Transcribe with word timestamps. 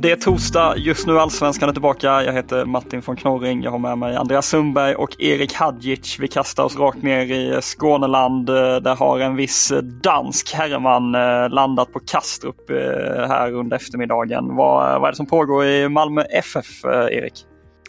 Det 0.00 0.10
är 0.10 0.16
torsdag, 0.16 0.74
just 0.76 1.06
nu 1.06 1.18
Allsvenskan 1.18 1.68
är 1.68 1.72
tillbaka. 1.72 2.22
Jag 2.22 2.32
heter 2.32 2.64
Martin 2.64 3.02
von 3.06 3.16
Knorring. 3.16 3.62
Jag 3.62 3.70
har 3.70 3.78
med 3.78 3.98
mig 3.98 4.16
Andreas 4.16 4.48
Sundberg 4.48 4.94
och 4.94 5.20
Erik 5.20 5.54
Hadjic. 5.54 6.16
Vi 6.20 6.28
kastar 6.28 6.64
oss 6.64 6.76
rakt 6.76 7.02
ner 7.02 7.24
i 7.24 7.58
Skåneland. 7.62 8.48
Eh, 8.48 8.76
där 8.76 8.96
har 8.96 9.18
en 9.20 9.36
viss 9.36 9.70
eh, 9.70 9.78
dansk 9.78 10.54
herreman 10.54 11.14
eh, 11.14 11.48
landat 11.50 11.92
på 11.92 12.00
Kastrup 12.00 12.70
här 13.28 13.52
under 13.52 13.76
eftermiddagen. 13.76 14.56
Vad, 14.56 15.00
vad 15.00 15.08
är 15.08 15.12
det 15.12 15.16
som 15.16 15.26
pågår 15.26 15.64
i 15.64 15.88
Malmö 15.88 16.22
FF, 16.22 16.84
Erik? 16.84 17.34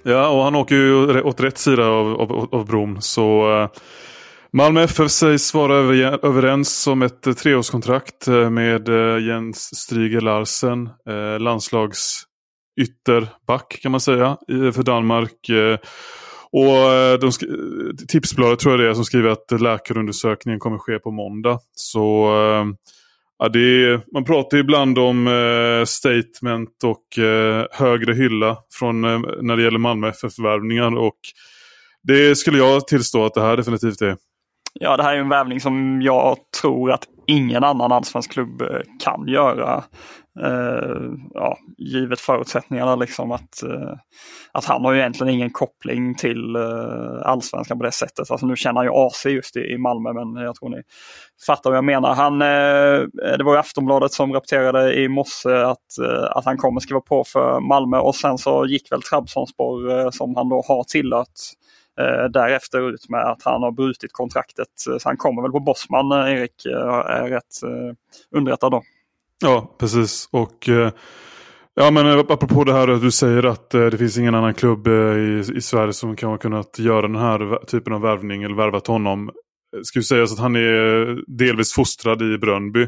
Ja, 0.04 0.30
och 0.30 0.44
han 0.44 0.56
åker 0.56 0.76
ju 0.76 1.22
åt 1.22 1.40
rätt 1.40 1.58
sida 1.58 1.86
av, 1.86 2.22
av, 2.22 2.48
av 2.52 2.66
bron. 2.66 3.02
Så 3.02 3.68
Malmö 4.54 4.84
FF 4.84 5.12
sägs 5.12 5.54
vara 5.54 5.76
överens 6.24 6.88
om 6.88 7.02
ett 7.02 7.28
eh, 7.28 7.34
treårskontrakt 7.34 8.28
eh, 8.28 8.50
med 8.50 8.90
eh, 8.90 9.26
Jens 9.26 9.78
Stryger 9.78 10.22
Larsen, 10.22 10.90
landslagsytterback 11.40 13.80
kan 13.82 13.92
man 13.92 14.02
säga 14.02 14.38
för 14.48 14.84
Danmark. 14.84 15.50
Och 16.52 16.76
de 17.20 17.32
Tipsbladet 18.08 18.60
tror 18.60 18.74
jag 18.74 18.80
det 18.80 18.90
är 18.90 18.94
som 18.94 19.06
skriver 19.06 19.30
att 19.30 19.62
läkarundersökningen 19.62 20.60
kommer 20.60 20.78
ske 20.78 21.00
på 21.00 21.12
måndag. 21.12 21.60
Så 21.72 22.26
ja, 23.40 23.50
det 23.50 23.60
är, 23.60 24.02
man 24.14 24.26
pratar 24.26 24.58
ibland 24.58 25.00
om 25.00 25.30
statement 25.88 26.84
och 26.84 27.04
högre 27.72 28.14
hylla 28.14 28.58
från 28.80 29.02
när 29.02 29.56
det 29.56 29.64
gäller 29.64 29.80
Malmö 29.80 30.10
FF-värvningar. 30.10 30.98
Och 30.98 31.20
det 32.04 32.36
skulle 32.36 32.58
jag 32.58 32.88
tillstå 32.88 33.26
att 33.26 33.34
det 33.34 33.42
här 33.42 33.58
definitivt 33.58 34.02
är. 34.02 34.18
Ja, 34.82 34.98
det 34.98 35.04
här 35.04 35.16
är 35.16 35.20
en 35.20 35.30
värvning 35.30 35.60
som 35.60 36.02
jag 36.02 36.38
tror 36.62 36.92
att 36.92 37.04
ingen 37.28 37.64
annan 37.64 37.92
allsvensk 37.92 38.32
klubb 38.32 38.62
eh, 38.62 38.82
kan 39.04 39.28
göra. 39.28 39.84
Uh, 40.44 41.14
ja, 41.34 41.58
givet 41.78 42.20
förutsättningarna 42.20 42.96
liksom 42.96 43.32
att, 43.32 43.64
uh, 43.64 43.94
att 44.52 44.66
han 44.66 44.86
har 44.86 44.94
ju 44.94 45.00
egentligen 45.00 45.34
ingen 45.34 45.50
koppling 45.50 46.16
till 46.16 46.56
uh, 46.56 47.22
allsvenskan 47.24 47.78
på 47.78 47.84
det 47.84 47.92
sättet. 47.92 48.32
Alltså 48.32 48.46
nu 48.46 48.56
känner 48.56 48.76
han 48.76 48.86
ju 48.86 48.92
AC 48.92 49.26
just 49.26 49.58
i, 49.58 49.60
i 49.60 49.78
Malmö 49.78 50.14
men 50.14 50.44
jag 50.44 50.56
tror 50.56 50.70
ni 50.70 50.82
fattar 51.48 51.70
vad 51.70 51.78
jag 51.78 51.84
menar. 51.84 52.14
Han, 52.14 52.40
det 52.40 53.44
var 53.44 53.54
ju 53.54 53.60
Aftonbladet 53.60 54.12
som 54.12 54.34
rapporterade 54.34 54.94
i 54.94 55.10
morse 55.10 55.50
att, 55.50 56.00
att 56.30 56.46
han 56.46 56.58
kommer 56.58 56.80
skriva 56.80 57.02
på 57.02 57.24
för 57.24 57.60
Malmö 57.60 57.98
och 57.98 58.16
sen 58.16 58.38
så 58.38 58.66
gick 58.66 58.92
väl 58.92 59.02
Trabzonspor 59.02 60.12
som 60.12 60.36
han 60.36 60.50
då 60.50 60.64
har 60.68 60.84
tillhört 60.84 61.40
Eh, 62.00 62.30
därefter 62.30 62.90
ut 62.90 63.10
med 63.10 63.26
att 63.26 63.44
han 63.44 63.64
har 63.64 63.72
brutit 63.72 64.14
kontraktet. 64.14 64.68
Eh, 64.90 64.98
så 64.98 65.10
han 65.10 65.18
kommer 65.18 65.42
väl 65.42 65.52
på 65.52 65.60
Bosman, 65.60 66.12
eh, 66.12 66.34
Erik 66.34 66.66
är 66.66 67.30
rätt 67.30 67.44
underrättad 68.36 68.72
då. 68.72 68.84
Ja, 69.42 69.76
precis. 69.80 70.30
Och 70.32 70.70
Ja 71.74 71.92
men 71.92 72.20
apropå 72.20 72.64
det 72.64 72.74
här 72.74 72.88
att 72.88 73.02
du 73.02 73.12
säger 73.12 73.46
att 73.46 73.70
det 73.70 73.98
finns 73.98 74.18
ingen 74.18 74.36
annan 74.36 74.54
klubb 74.54 74.88
i, 74.88 75.44
i 75.56 75.62
Sverige 75.62 75.94
som 75.94 76.16
kan 76.16 76.30
ha 76.30 76.38
kunnat 76.38 76.80
göra 76.80 77.02
den 77.02 77.16
här 77.16 77.66
typen 77.66 77.94
av 77.94 78.02
värvning 78.02 78.44
eller 78.44 78.56
värvat 78.56 78.88
honom. 78.88 79.32
Ska 79.84 80.00
ju 80.00 80.04
sägas 80.04 80.34
att 80.34 80.40
han 80.40 80.56
är 80.56 81.38
delvis 81.38 81.74
fostrad 81.74 82.22
i 82.22 82.38
Brönby. 82.38 82.88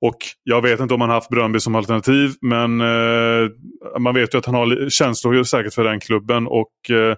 Och 0.00 0.16
jag 0.42 0.62
vet 0.62 0.80
inte 0.80 0.94
om 0.94 1.00
han 1.00 1.10
haft 1.10 1.28
Brönby 1.30 1.60
som 1.60 1.74
alternativ 1.74 2.30
men 2.40 2.80
eh, 2.80 3.50
man 3.98 4.14
vet 4.14 4.34
ju 4.34 4.38
att 4.38 4.46
han 4.46 4.54
har 4.54 4.90
känslor 4.90 5.44
säkert 5.44 5.74
för 5.74 5.84
den 5.84 6.00
klubben. 6.00 6.46
Och 6.46 6.90
eh, 6.90 7.16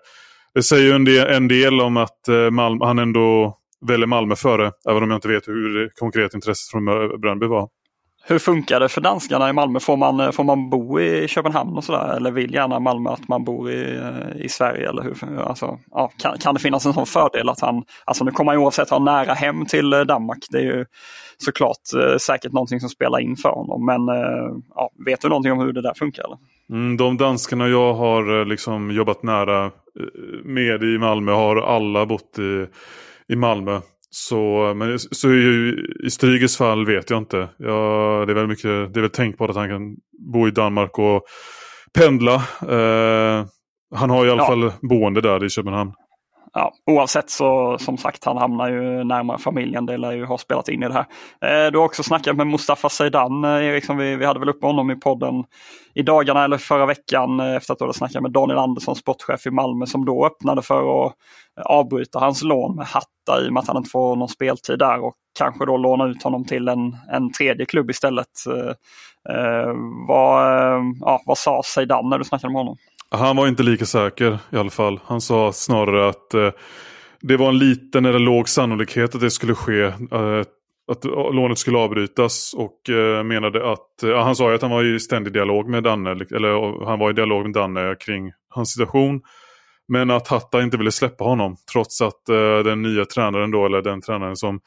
det 0.55 0.63
säger 0.63 0.85
ju 0.85 0.93
en 0.93 1.05
del, 1.05 1.27
en 1.27 1.49
del 1.49 1.81
om 1.81 1.97
att 1.97 2.29
eh, 2.29 2.51
Malmö, 2.51 2.85
han 2.85 2.99
ändå 2.99 3.57
väljer 3.87 4.07
Malmö 4.07 4.37
före. 4.37 4.73
Även 4.89 5.03
om 5.03 5.11
jag 5.11 5.17
inte 5.17 5.29
vet 5.29 5.49
hur 5.49 5.91
konkret 5.99 6.35
intresset 6.35 6.71
från 6.71 6.85
Brönnby 7.21 7.47
var. 7.47 7.69
Hur 8.25 8.39
funkar 8.39 8.81
det 8.81 8.89
för 8.89 9.01
danskarna 9.01 9.49
i 9.49 9.53
Malmö? 9.53 9.81
Får 9.81 9.97
man, 9.97 10.21
eh, 10.21 10.31
får 10.31 10.45
man 10.45 10.71
bo 10.71 11.01
i 11.01 11.29
Köpenhamn 11.29 11.77
och 11.77 11.85
sådär? 11.85 12.17
Eller 12.17 12.31
vill 12.31 12.55
gärna 12.55 12.81
Malmö 12.81 13.11
att 13.11 13.29
man 13.29 13.45
bor 13.45 13.71
i, 13.71 13.97
eh, 13.97 14.45
i 14.45 14.49
Sverige? 14.49 14.89
Eller 14.89 15.03
hur? 15.03 15.41
Alltså, 15.41 15.79
ja, 15.91 16.11
kan, 16.19 16.39
kan 16.39 16.55
det 16.55 16.61
finnas 16.61 16.87
en 16.87 16.93
sån 16.93 17.07
fördel 17.07 17.49
att 17.49 17.61
han, 17.61 17.83
alltså 18.05 18.25
nu 18.25 18.31
kommer 18.31 18.53
han 18.53 18.63
oavsett 18.63 18.91
ha 18.91 18.99
nära 18.99 19.35
hem 19.35 19.67
till 19.67 19.91
Danmark. 19.91 20.39
Det 20.51 20.59
är 20.59 20.63
ju 20.63 20.85
såklart 21.43 21.93
eh, 21.97 22.17
säkert 22.17 22.53
någonting 22.53 22.81
som 22.81 22.89
spelar 22.89 23.21
in 23.21 23.37
för 23.37 23.49
honom. 23.49 23.87
Men 23.87 24.09
eh, 24.09 24.57
ja, 24.75 24.91
vet 25.07 25.21
du 25.21 25.29
någonting 25.29 25.53
om 25.53 25.59
hur 25.59 25.73
det 25.73 25.83
där 25.83 25.95
funkar? 25.95 26.25
Eller? 26.25 26.39
Mm, 26.71 26.97
de 26.97 27.17
danskarna 27.17 27.69
jag 27.69 27.95
har 27.95 28.45
liksom 28.45 28.91
jobbat 28.91 29.23
nära 29.23 29.71
med 30.45 30.83
i 30.83 30.99
Malmö 30.99 31.33
har 31.33 31.57
alla 31.57 32.07
bott 32.07 32.39
i, 32.39 32.67
i 33.33 33.37
Malmö. 33.37 33.81
Så, 34.11 34.73
men, 34.77 34.99
så 34.99 35.33
i, 35.33 35.77
i 36.05 36.11
Strygers 36.11 36.57
fall 36.57 36.87
vet 36.87 37.11
jag 37.11 37.19
inte. 37.19 37.49
Ja, 37.57 38.25
det, 38.27 38.33
är 38.33 38.35
väl 38.35 38.47
mycket, 38.47 38.95
det 38.95 39.01
är 39.01 39.01
väl 39.01 39.11
tänkbart 39.11 39.51
att 39.51 39.57
han 39.57 39.69
kan 39.69 39.97
bo 40.33 40.49
i 40.49 40.51
Danmark 40.51 40.99
och 40.99 41.23
pendla. 41.95 42.35
Eh, 42.69 43.47
han 43.95 44.11
har 44.11 44.27
i 44.27 44.31
alla 44.31 44.43
ja. 44.43 44.47
fall 44.47 44.73
boende 44.81 45.21
där 45.21 45.45
i 45.45 45.51
Köpenhamn 45.51 45.93
ja, 46.55 46.73
oavsett 46.87 47.31
så 47.31 47.79
som 47.79 47.99
sagt 47.99 48.25
han 48.25 48.37
hamnar 48.37 48.69
ju 48.69 49.05
närmare 49.05 49.39
familjen. 49.39 49.87
Det 49.87 49.97
lär 49.97 50.13
ju 50.13 50.25
ha 50.25 50.39
spelat 50.39 50.69
in 50.69 50.83
i 50.83 50.89
det 50.89 50.95
här. 50.95 51.07
Eh, 51.41 51.71
du 51.71 51.79
har 51.79 51.85
också 51.85 52.03
snackat 52.03 52.37
med 52.37 52.47
Mustafa 52.47 52.89
Zeidan 52.89 53.45
eh, 53.45 53.51
Eriksson. 53.51 53.97
Vi, 53.97 54.17
vi 54.17 54.27
hade 54.27 54.41
väl 54.41 54.49
uppe 54.49 54.67
honom 54.67 54.91
i 54.91 54.97
podden 54.97 55.45
i 55.95 56.03
dagarna 56.03 56.45
eller 56.45 56.59
förra 56.59 56.87
veckan 56.87 57.41
eh, 57.41 57.57
efter 57.57 57.73
att 57.73 57.79
du 57.79 57.85
hade 57.85 57.95
snackat 57.95 58.23
med 58.23 58.33
Daniel 58.33 58.59
Andersson, 58.59 58.97
sportchef 58.97 59.47
i 59.47 59.51
Malmö 59.51 59.87
som 59.87 60.05
då 60.05 60.27
öppnade 60.27 60.63
för 60.63 61.07
att 61.07 61.13
eh, 61.59 61.65
avbryta 61.65 62.19
hans 62.19 62.43
lån 62.43 62.77
med 62.77 62.87
Hatta 62.87 63.45
i 63.45 63.49
och 63.49 63.53
med 63.53 63.61
att 63.61 63.69
han 63.69 63.77
inte 63.77 63.91
får 63.91 64.17
någon 64.17 64.29
speltid 64.29 64.79
där 64.79 65.05
och 65.05 65.15
kanske 65.39 65.67
då 65.67 65.77
låna 65.77 66.07
ut 66.07 66.23
honom 66.23 66.45
till 66.45 66.69
en, 66.69 66.97
en 67.09 67.33
tredje 67.33 67.67
klubb 67.67 67.91
istället. 67.91 68.29
Eh, 68.47 68.75
eh 69.35 69.73
vad, 70.09 70.47
eh, 70.47 70.83
ja, 71.01 71.23
vad 71.27 71.39
sa 71.39 71.63
Zeidan 71.65 72.09
när 72.09 72.19
du 72.19 72.25
snackade 72.25 72.53
med 72.53 72.61
honom? 72.61 72.77
Han 73.15 73.37
var 73.37 73.49
inte 73.49 73.63
lika 73.63 73.85
säker 73.85 74.39
i 74.51 74.57
alla 74.57 74.71
fall. 74.71 75.01
Han 75.05 75.21
sa 75.21 75.53
snarare 75.53 76.09
att 76.09 76.35
eh, 76.35 76.51
det 77.21 77.37
var 77.37 77.49
en 77.49 77.59
liten 77.59 78.05
eller 78.05 78.19
låg 78.19 78.49
sannolikhet 78.49 79.15
att 79.15 79.21
det 79.21 79.31
skulle 79.31 79.55
ske. 79.55 79.83
Eh, 79.83 80.43
att 80.93 81.05
eh, 81.05 81.33
lånet 81.33 81.59
skulle 81.59 81.79
avbrytas 81.79 82.55
och 82.57 82.91
eh, 82.91 83.25
menade 83.25 83.73
att, 83.73 84.03
eh, 84.03 84.25
han 84.25 84.37
sa 84.37 84.49
ju 84.49 84.55
att 84.55 84.63
han 84.63 84.71
var 84.71 84.85
i 84.85 85.01
ständig 85.01 85.33
dialog 85.33 85.69
med 85.69 85.83
Danne, 85.83 86.11
eller 86.11 86.49
eh, 86.49 86.87
han 86.87 86.99
var 86.99 87.11
i 87.11 87.13
dialog 87.13 87.43
med 87.43 87.53
Danne 87.53 87.97
kring 88.01 88.33
hans 88.49 88.73
situation. 88.73 89.21
Men 89.89 90.11
att 90.11 90.29
Hatta 90.29 90.63
inte 90.63 90.77
ville 90.77 90.93
släppa 90.93 91.25
honom 91.25 91.57
trots 91.73 92.01
att 92.01 92.29
eh, 92.29 92.59
den 92.65 92.83
nya 92.83 93.05
tränaren 93.05 93.51
då, 93.51 93.67
eller 93.67 93.83
den 93.83 94.01
tränaren 94.01 94.37
som 94.37 94.61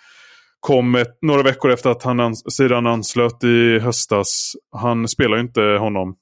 kom 0.60 0.96
ett, 0.96 1.18
några 1.22 1.44
veckor 1.44 1.72
efter 1.72 1.90
att 1.90 2.04
han 2.04 2.20
ans 2.20 2.44
sedan 2.58 2.88
anslöt 2.88 3.44
i 3.44 3.80
höstas. 3.80 4.54
Han 4.72 5.08
spelar 5.08 5.38
ju 5.38 5.42
inte 5.42 5.62
honom 5.62 6.16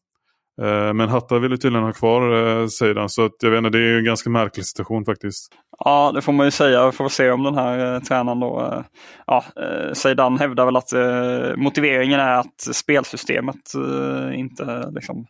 Eh, 0.61 0.93
men 0.93 1.09
Hatta 1.09 1.39
ville 1.39 1.57
tydligen 1.57 1.85
ha 1.85 1.93
kvar 1.93 2.21
eh, 2.21 2.67
sidan 2.67 2.69
Zeidan 2.69 3.09
så 3.09 3.25
att 3.25 3.35
jag 3.41 3.49
vet 3.49 3.57
inte, 3.57 3.69
det 3.69 3.83
är 3.83 3.97
en 3.97 4.05
ganska 4.05 4.29
märklig 4.29 4.65
situation 4.65 5.05
faktiskt. 5.05 5.47
Ja, 5.79 6.11
det 6.15 6.21
får 6.21 6.33
man 6.33 6.47
ju 6.47 6.51
säga. 6.51 6.85
Vi 6.85 6.91
får 6.91 7.09
se 7.09 7.31
om 7.31 7.43
den 7.43 7.55
här 7.55 7.93
eh, 7.93 7.99
tränaren 7.99 8.39
då... 8.39 8.61
Eh, 8.61 8.83
ja, 9.27 9.43
eh, 9.55 9.93
Zeidan 9.93 10.39
hävdar 10.39 10.65
väl 10.65 10.75
att 10.75 10.93
eh, 10.93 11.55
motiveringen 11.55 12.19
är 12.19 12.39
att 12.39 12.61
spelsystemet 12.61 13.75
eh, 13.75 14.39
inte 14.39 14.91
liksom, 14.91 15.25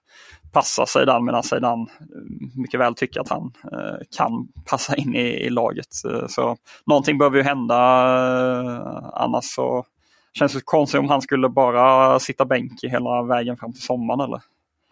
passar 0.52 0.86
Zeidan 0.86 1.26
medan 1.26 1.44
Zeidan 1.44 1.82
eh, 1.82 2.62
mycket 2.62 2.80
väl 2.80 2.96
tycker 2.96 3.22
att 3.22 3.30
han 3.30 3.54
eh, 3.72 3.98
kan 4.18 4.48
passa 4.70 4.96
in 4.96 5.16
i, 5.16 5.46
i 5.46 5.50
laget. 5.50 5.94
Så 6.28 6.58
någonting 6.86 7.18
behöver 7.18 7.38
ju 7.38 7.44
hända 7.44 7.76
annars 9.14 9.46
så 9.46 9.86
känns 10.34 10.54
det 10.54 10.62
konstigt 10.66 11.00
om 11.00 11.10
han 11.10 11.22
skulle 11.22 11.50
bara 11.50 12.20
sitta 12.20 12.46
bänk 12.46 12.84
hela 12.84 13.24
vägen 13.24 13.58
fram 13.58 13.74
till 13.74 13.82
sommaren 13.82 14.20
eller? 14.20 14.42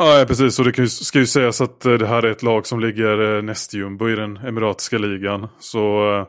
Ja, 0.03 0.25
precis. 0.27 0.59
Och 0.59 0.65
det 0.65 0.89
ska 0.89 1.19
ju 1.19 1.25
sägas 1.25 1.61
att 1.61 1.85
eh, 1.85 1.93
det 1.93 2.07
här 2.07 2.23
är 2.23 2.31
ett 2.31 2.43
lag 2.43 2.67
som 2.67 2.79
ligger 2.79 3.37
eh, 3.37 3.41
näst 3.41 3.73
jumbo 3.73 4.09
i 4.09 4.15
den 4.15 4.37
emiratiska 4.37 4.97
ligan. 4.97 5.47
Så 5.59 6.13
eh, 6.19 6.25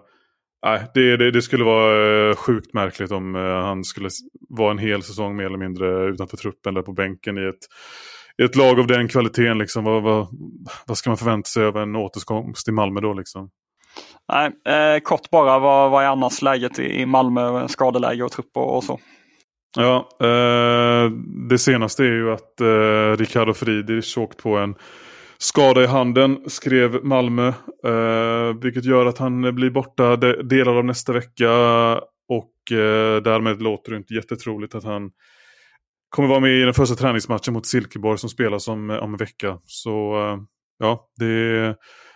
nej, 0.64 0.90
det, 0.94 1.16
det, 1.16 1.30
det, 1.30 1.42
skulle 1.42 1.64
vara 1.64 2.34
sjukt 2.34 2.74
märkligt 2.74 3.12
om 3.12 3.34
han 3.34 3.84
skulle 3.84 4.08
vara 4.48 4.70
en 4.70 4.78
hel 4.78 5.02
säsong 5.02 5.36
mer 5.36 5.44
eller 5.44 5.58
mindre 5.58 6.04
utanför 6.04 6.36
truppen 6.36 6.74
eller 6.74 6.82
på 6.82 6.92
bänken 6.92 7.38
i 7.38 7.48
ett 7.48 7.66
i 8.38 8.42
ett 8.42 8.56
lag 8.56 8.80
av 8.80 8.86
den 8.86 9.08
kvaliteten, 9.08 9.58
liksom, 9.58 9.84
vad, 9.84 10.02
vad, 10.02 10.28
vad 10.86 10.98
ska 10.98 11.10
man 11.10 11.16
förvänta 11.16 11.46
sig 11.46 11.64
av 11.64 11.76
en 11.76 11.96
återkomst 11.96 12.68
i 12.68 12.72
Malmö 12.72 13.00
då? 13.00 13.12
Liksom? 13.12 13.50
Nej, 14.32 14.50
eh, 14.74 15.00
kort 15.00 15.30
bara, 15.30 15.58
vad, 15.58 15.90
vad 15.90 16.04
är 16.04 16.08
annars 16.08 16.42
läget 16.42 16.78
i 16.78 17.06
Malmö? 17.06 17.68
Skadeläge 17.68 18.24
och 18.24 18.32
trupp 18.32 18.56
och, 18.56 18.76
och 18.76 18.84
så? 18.84 18.98
Ja, 19.76 20.08
eh, 20.20 21.10
det 21.48 21.58
senaste 21.58 22.04
är 22.04 22.12
ju 22.12 22.32
att 22.32 22.60
eh, 22.60 23.16
Ricardo 23.18 23.54
Friedrich 23.54 24.18
åkt 24.18 24.42
på 24.42 24.56
en 24.56 24.74
skada 25.38 25.82
i 25.82 25.86
handen, 25.86 26.38
skrev 26.46 27.04
Malmö. 27.04 27.48
Eh, 27.86 28.60
vilket 28.62 28.84
gör 28.84 29.06
att 29.06 29.18
han 29.18 29.54
blir 29.54 29.70
borta 29.70 30.16
de 30.16 30.32
delar 30.32 30.76
av 30.76 30.84
nästa 30.84 31.12
vecka. 31.12 31.50
Och 32.28 32.78
eh, 32.78 33.22
därmed 33.22 33.62
låter 33.62 33.90
det 33.90 33.96
inte 33.96 34.14
jättetroligt 34.14 34.74
att 34.74 34.84
han 34.84 35.10
kommer 36.08 36.28
vara 36.28 36.40
med 36.40 36.52
i 36.52 36.62
den 36.62 36.74
första 36.74 36.94
träningsmatchen 36.94 37.54
mot 37.54 37.66
Silkeborg 37.66 38.18
som 38.18 38.30
spelas 38.30 38.68
om, 38.68 38.90
eh, 38.90 38.96
om 38.96 39.12
en 39.12 39.18
vecka. 39.18 39.58
Så 39.64 40.14
eh, 40.16 40.38
ja, 40.78 41.06
det, 41.18 41.60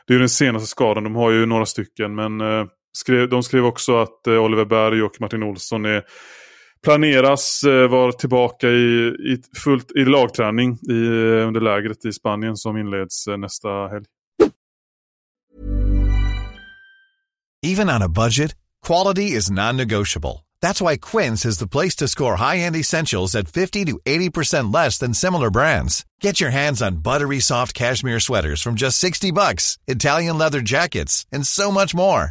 det 0.07 0.15
är 0.15 0.19
den 0.19 0.29
senaste 0.29 0.69
skadan. 0.69 1.05
De 1.05 1.15
har 1.15 1.31
ju 1.31 1.47
några 1.47 1.67
stycken 1.67 2.15
men 2.15 2.41
eh, 2.41 2.67
skrev, 2.93 3.29
de 3.29 3.43
skrev 3.43 3.65
också 3.67 3.97
att 3.97 4.27
eh, 4.27 4.45
Oliver 4.45 4.65
Berg 4.65 5.03
och 5.03 5.21
Martin 5.21 5.43
Olsson 5.43 5.85
är 5.85 6.03
planeras 6.87 7.65
eh, 7.65 7.91
vara 7.91 8.13
tillbaka 8.13 8.69
i, 8.69 9.15
i, 9.33 9.39
fullt, 9.57 9.91
i 9.97 10.05
lagträning 10.05 10.79
i, 10.89 10.93
eh, 10.93 11.47
under 11.49 11.61
lägret 11.61 12.05
i 12.05 12.13
Spanien 12.13 12.57
som 12.57 12.77
inleds 12.77 13.27
eh, 13.29 13.37
nästa 13.37 13.69
helg. 13.69 14.07
Even 17.63 17.89
on 17.91 18.03
a 18.03 18.09
budget, 18.09 18.55
quality 18.87 19.37
is 19.37 19.51
non-negotiable. 19.51 20.47
That's 20.61 20.81
why 20.81 20.97
Quince 20.97 21.49
is 21.49 21.59
the 21.59 21.67
place 21.67 21.97
to 21.97 22.09
score 22.09 22.37
high-end 22.37 22.77
essentials 22.77 23.35
at 23.35 23.49
50 23.49 23.85
to 23.85 23.99
80% 24.07 24.75
less 24.75 24.99
than 24.99 25.15
similar 25.15 25.51
brands. 25.51 26.05
Get 26.21 26.41
your 26.41 26.51
hands 26.51 26.83
on 26.83 27.03
buttery 27.03 27.41
soft 27.41 27.75
cashmere 27.75 28.21
sweaters 28.21 28.63
from 28.63 28.75
just 28.77 28.99
60 28.99 29.33
bucks, 29.33 29.79
Italian 29.89 30.39
leather 30.39 30.61
jackets, 30.61 31.27
and 31.33 31.47
so 31.47 31.73
much 31.73 31.95
more. 31.95 32.31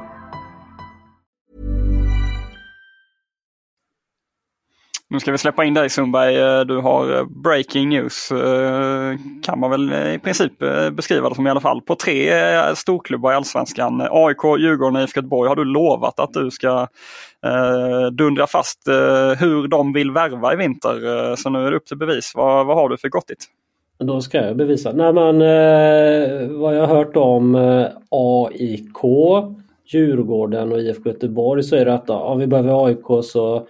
Nu 5.11 5.19
ska 5.19 5.31
vi 5.31 5.37
släppa 5.37 5.65
in 5.65 5.73
dig 5.73 5.89
Sundberg. 5.89 6.35
Eh, 6.35 6.61
du 6.61 6.77
har 6.77 7.17
eh, 7.17 7.25
breaking 7.25 7.89
news 7.89 8.31
eh, 8.31 9.15
kan 9.43 9.59
man 9.59 9.71
väl 9.71 9.93
i 9.93 10.19
princip 10.23 10.53
beskriva 10.91 11.29
det 11.29 11.35
som 11.35 11.47
i 11.47 11.49
alla 11.49 11.59
fall. 11.59 11.81
På 11.81 11.95
tre 11.95 12.31
storklubbar 12.75 13.31
i 13.31 13.35
Allsvenskan, 13.35 14.01
AIK, 14.11 14.43
Djurgården 14.59 14.95
och 14.95 15.01
IFK 15.01 15.17
Göteborg 15.17 15.49
har 15.49 15.55
du 15.55 15.65
lovat 15.65 16.19
att 16.19 16.33
du 16.33 16.51
ska 16.51 16.87
eh, 17.45 18.11
dundra 18.11 18.47
fast 18.47 18.87
eh, 18.87 18.93
hur 19.39 19.67
de 19.67 19.93
vill 19.93 20.11
värva 20.11 20.53
i 20.53 20.55
vinter. 20.55 21.35
Så 21.35 21.49
nu 21.49 21.67
är 21.67 21.71
det 21.71 21.77
upp 21.77 21.85
till 21.85 21.97
bevis. 21.97 22.31
Vad, 22.35 22.65
vad 22.65 22.77
har 22.77 22.89
du 22.89 22.97
för 22.97 23.09
gottigt? 23.09 23.45
Då 23.99 24.21
ska 24.21 24.37
jag 24.37 24.57
bevisa. 24.57 24.91
Nej 24.91 25.13
men 25.13 25.41
eh, 25.41 26.47
vad 26.49 26.75
jag 26.75 26.87
har 26.87 26.95
hört 26.95 27.15
om 27.15 27.55
eh, 27.55 27.87
AIK, 28.09 28.97
Djurgården 29.85 30.71
och 30.71 30.79
IFK 30.79 31.09
Göteborg 31.09 31.63
så 31.63 31.75
är 31.75 31.85
det 31.85 31.93
att 31.93 32.09
om 32.09 32.39
vi 32.39 32.47
behöver 32.47 32.85
AIK 32.85 33.23
så 33.23 33.67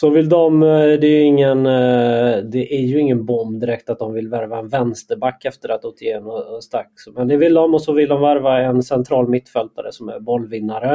så 0.00 0.10
vill 0.10 0.28
de, 0.28 0.62
eh, 0.62 0.68
det 1.00 1.06
är, 1.06 1.22
ingen, 1.22 1.66
eh, 1.66 2.36
det 2.36 2.74
är 2.74 2.80
ju 2.80 2.98
ingen 2.98 3.24
bomb 3.26 3.60
direkt 3.60 3.90
att 3.90 3.98
de 3.98 4.12
vill 4.12 4.28
värva 4.28 4.58
en 4.58 4.68
vänsterback 4.68 5.44
efter 5.44 5.68
att 5.68 5.84
Otieno 5.84 6.60
stack. 6.60 6.92
Men 7.14 7.28
det 7.28 7.36
vill 7.36 7.54
de 7.54 7.74
och 7.74 7.82
så 7.82 7.92
vill 7.92 8.08
de 8.08 8.20
värva 8.20 8.58
en 8.60 8.82
central 8.82 9.28
mittfältare 9.28 9.92
som 9.92 10.08
är 10.08 10.20
bollvinnare. 10.20 10.94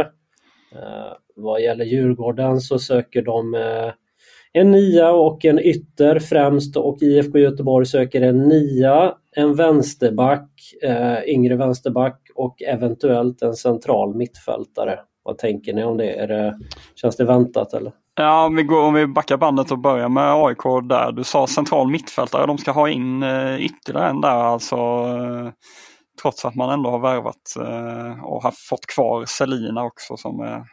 Eh, 0.72 1.14
vad 1.36 1.62
gäller 1.62 1.86
Djurgården 1.86 2.62
så 2.62 2.80
söker 2.80 3.22
de 3.22 3.56
en 4.54 4.72
nia 4.72 5.12
och 5.12 5.46
en 5.46 5.60
ytter 5.60 6.20
främst 6.20 6.78
och 6.78 7.02
IFK 7.02 7.40
Göteborg 7.40 7.86
söker 7.86 8.22
en 8.22 8.44
nia, 8.44 9.16
en 9.36 9.56
vänsterback, 9.56 10.50
yngre 11.28 11.56
vänsterback 11.56 12.22
och 12.36 12.62
eventuellt 12.62 13.42
en 13.42 13.56
central 13.56 14.16
mittfältare. 14.16 15.00
Vad 15.24 15.38
tänker 15.38 15.74
ni 15.74 15.84
om 15.84 15.98
det? 15.98 16.12
Är 16.12 16.28
det 16.28 16.60
känns 16.96 17.16
det 17.16 17.26
väntat 17.26 17.74
eller? 17.74 17.92
Ja, 18.18 18.46
om 18.46 18.56
vi, 18.56 18.64
går, 18.64 18.82
om 18.82 18.94
vi 18.94 19.08
backar 19.08 19.38
bandet 19.38 19.72
och 19.72 19.80
börjar 19.80 20.10
med 20.10 20.34
AIK 20.34 20.88
där. 20.90 21.12
Du 21.12 21.24
sa 21.24 21.48
central 21.48 21.92
mittfältare, 21.92 22.46
de 22.46 22.58
ska 22.58 22.72
ha 22.72 22.90
in 22.90 23.24
eh, 23.24 23.66
ytterligare 23.66 24.10
en 24.10 24.22
där 24.22 24.30
alltså. 24.30 24.76
Eh, 24.76 25.52
trots 26.22 26.46
att 26.46 26.56
man 26.56 26.70
ändå 26.70 26.90
har 26.90 27.00
värvat 27.00 27.56
eh, 27.60 28.24
och 28.26 28.44
har 28.44 28.54
fått 28.70 28.86
kvar 28.86 29.26
Selina 29.26 29.84
också 29.84 30.18
som 30.18 30.40
är 30.40 30.64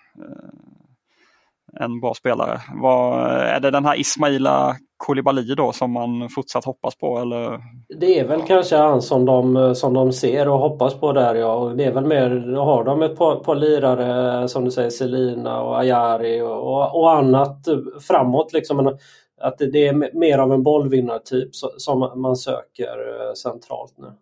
en 1.81 2.01
bra 2.01 2.15
spelare. 2.15 2.61
Var, 2.75 3.29
är 3.29 3.61
det 3.61 3.71
den 3.71 3.85
här 3.85 4.01
Ismaila 4.01 4.77
Koulibaly 5.07 5.55
då 5.55 5.73
som 5.73 5.93
man 5.93 6.29
fortsatt 6.29 6.65
hoppas 6.65 6.95
på? 6.97 7.19
Eller? 7.19 7.61
Det 8.01 8.19
är 8.19 8.25
väl 8.25 8.43
kanske 8.43 8.77
han 8.77 9.03
som 9.03 9.25
de, 9.25 9.75
som 9.75 9.95
de 9.95 10.13
ser 10.13 10.49
och 10.49 10.59
hoppas 10.59 10.95
på 10.95 11.13
där 11.13 11.35
ja. 11.35 11.73
Det 11.77 11.85
är 11.85 11.93
väl 11.93 12.07
mer, 12.07 12.57
har 12.57 12.85
de 12.85 13.03
ett 13.03 13.17
par, 13.17 13.37
par 13.37 13.55
lirare 13.55 14.49
som 14.49 14.65
du 14.65 14.71
säger 14.71 14.91
Selina 14.91 15.63
och 15.63 15.79
Ayari 15.79 16.41
och, 16.41 17.01
och, 17.01 17.13
annat 17.13 17.69
framåt 18.01 18.53
liksom. 18.53 18.97
Att 19.41 19.59
det, 19.59 19.71
det 19.71 19.87
är 19.87 20.19
mer 20.19 20.39
av 20.39 20.53
en 20.53 20.63
bollvinnartyp 20.63 21.51
som 21.55 22.13
man 22.17 22.37
söker 22.37 23.27
eh, 23.29 23.35
centralt 23.35 23.95
nu. 23.99 24.13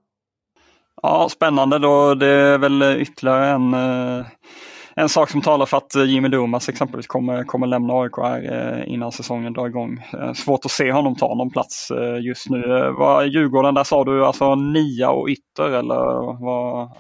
Ja, 1.02 1.28
spännande 1.30 1.78
då. 1.78 2.14
Det 2.14 2.26
är 2.26 2.58
väl 2.58 2.82
ytterligare 2.82 3.46
en 3.46 3.75
eh, 3.75 4.26
en 4.97 5.09
sak 5.09 5.30
som 5.30 5.42
talar 5.42 5.66
för 5.66 5.76
att 5.76 5.94
eh, 5.94 6.04
Jimmy 6.04 6.28
Domas 6.28 6.68
exempelvis 6.68 7.06
kommer, 7.06 7.44
kommer 7.44 7.66
lämna 7.66 7.94
AIK 7.94 8.16
här 8.16 8.78
eh, 8.78 8.92
innan 8.92 9.12
säsongen 9.12 9.52
drar 9.52 9.66
igång. 9.66 10.04
Eh, 10.12 10.32
svårt 10.32 10.64
att 10.64 10.70
se 10.70 10.92
honom 10.92 11.16
ta 11.16 11.35
någon 11.35 11.50
plats 11.50 11.88
just 12.20 12.50
nu. 12.50 12.92
Vad, 12.99 13.26
Djurgården, 13.26 13.75
där 13.75 13.85
sa 13.85 14.04
du 14.04 14.26
alltså 14.26 14.54
nia 14.54 15.11
och 15.11 15.28
ytter 15.28 15.70
eller 15.70 16.40
vad? 16.44 16.90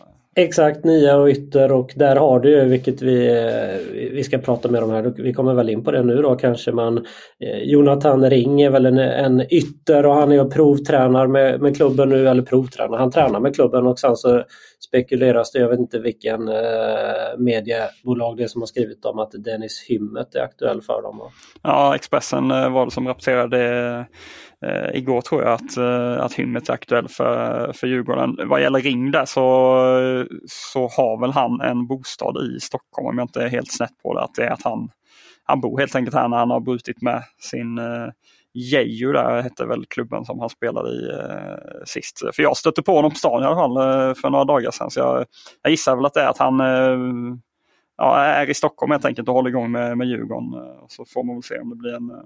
Exakt, 0.40 0.84
nia 0.84 1.16
och 1.16 1.28
ytter 1.28 1.72
och 1.72 1.92
där 1.96 2.16
har 2.16 2.40
du 2.40 2.50
ju 2.50 2.64
vilket 2.64 3.02
vi, 3.02 3.28
eh, 3.28 4.10
vi 4.12 4.24
ska 4.24 4.38
prata 4.38 4.68
mer 4.68 4.82
om 4.82 4.90
här. 4.90 5.12
Vi 5.16 5.32
kommer 5.32 5.54
väl 5.54 5.70
in 5.70 5.84
på 5.84 5.90
det 5.90 6.02
nu 6.02 6.22
då 6.22 6.36
kanske 6.36 6.72
man 6.72 6.98
eh, 7.40 7.62
Jonathan 7.62 8.30
Ring 8.30 8.62
är 8.62 8.70
väl 8.70 8.86
en, 8.86 8.98
en 8.98 9.40
ytter 9.54 10.06
och 10.06 10.14
han 10.14 10.32
är 10.32 10.40
och 10.40 10.52
provtränar 10.52 11.26
med, 11.26 11.60
med 11.60 11.76
klubben 11.76 12.08
nu, 12.08 12.28
eller 12.28 12.42
provtränar, 12.42 12.98
han 12.98 13.10
tränar 13.10 13.40
med 13.40 13.54
klubben 13.54 13.86
och 13.86 13.98
sen 13.98 14.16
så 14.16 14.44
spekuleras 14.80 15.52
det, 15.52 15.58
jag 15.58 15.68
vet 15.68 15.78
inte 15.78 15.98
vilken 15.98 16.48
eh, 16.48 17.38
mediebolag 17.38 18.36
det 18.36 18.42
är 18.42 18.48
som 18.48 18.62
har 18.62 18.66
skrivit 18.66 19.04
om 19.04 19.18
att 19.18 19.30
Dennis 19.32 19.84
Hymmet 19.88 20.34
är 20.34 20.40
aktuell 20.40 20.82
för 20.82 21.02
dem. 21.02 21.20
Ja, 21.62 21.94
Expressen 21.94 22.50
eh, 22.50 22.72
var 22.72 22.84
det 22.84 22.90
som 22.90 23.08
rapporterade 23.08 24.06
eh, 24.66 24.98
igår 24.98 25.20
tror 25.20 25.42
jag 25.42 25.52
att, 25.52 25.76
eh, 25.76 26.24
att 26.24 26.32
Hymmet 26.32 26.68
är 26.68 26.72
aktuell 26.72 27.08
för, 27.08 27.72
för 27.72 27.86
Djurgården. 27.86 28.48
Vad 28.48 28.62
gäller 28.62 28.80
Ring 28.80 29.10
där 29.10 29.24
så, 29.24 29.44
så 30.48 30.88
har 30.88 31.20
väl 31.20 31.32
han 31.32 31.60
en 31.60 31.86
bostad 31.86 32.36
i 32.42 32.60
Stockholm 32.60 33.08
om 33.08 33.18
jag 33.18 33.24
inte 33.24 33.42
är 33.42 33.48
helt 33.48 33.72
snett 33.72 34.02
på 34.02 34.14
det. 34.14 34.22
Att 34.22 34.34
det 34.34 34.44
är 34.44 34.50
att 34.50 34.62
han, 34.62 34.90
han 35.44 35.60
bor 35.60 35.78
helt 35.78 35.94
enkelt 35.94 36.16
här 36.16 36.28
när 36.28 36.36
han 36.36 36.50
har 36.50 36.60
brutit 36.60 37.02
med 37.02 37.22
sin 37.38 37.78
eh, 37.78 38.08
Jeju 38.54 39.12
där 39.12 39.42
hette 39.42 39.66
väl 39.66 39.84
klubben 39.86 40.24
som 40.24 40.40
han 40.40 40.48
spelade 40.48 40.90
i 40.90 41.10
eh, 41.10 41.84
sist. 41.84 42.22
För 42.34 42.42
jag 42.42 42.56
stötte 42.56 42.82
på 42.82 42.96
honom 42.96 43.10
på 43.10 43.16
stan 43.16 43.42
i 43.42 43.46
alla 43.46 43.56
fall 43.56 43.76
eh, 43.76 44.14
för 44.14 44.30
några 44.30 44.44
dagar 44.44 44.70
sedan. 44.70 44.90
Så 44.90 45.00
jag, 45.00 45.26
jag 45.62 45.70
gissar 45.70 45.96
väl 45.96 46.06
att 46.06 46.14
det 46.14 46.20
är 46.20 46.28
att 46.28 46.38
han 46.38 46.60
eh, 46.60 47.36
ja, 47.96 48.18
är 48.18 48.50
i 48.50 48.54
Stockholm 48.54 48.92
helt 48.92 49.04
enkelt 49.04 49.28
och 49.28 49.34
håller 49.34 49.50
igång 49.50 49.72
med, 49.72 49.98
med 49.98 50.06
Djurgården. 50.06 50.54
Eh, 50.54 50.84
så 50.88 51.04
får 51.04 51.24
man 51.24 51.36
väl 51.36 51.42
se 51.42 51.58
om 51.58 51.70
det 51.70 51.76
blir 51.76 51.94
en, 51.94 52.10
eh, 52.10 52.24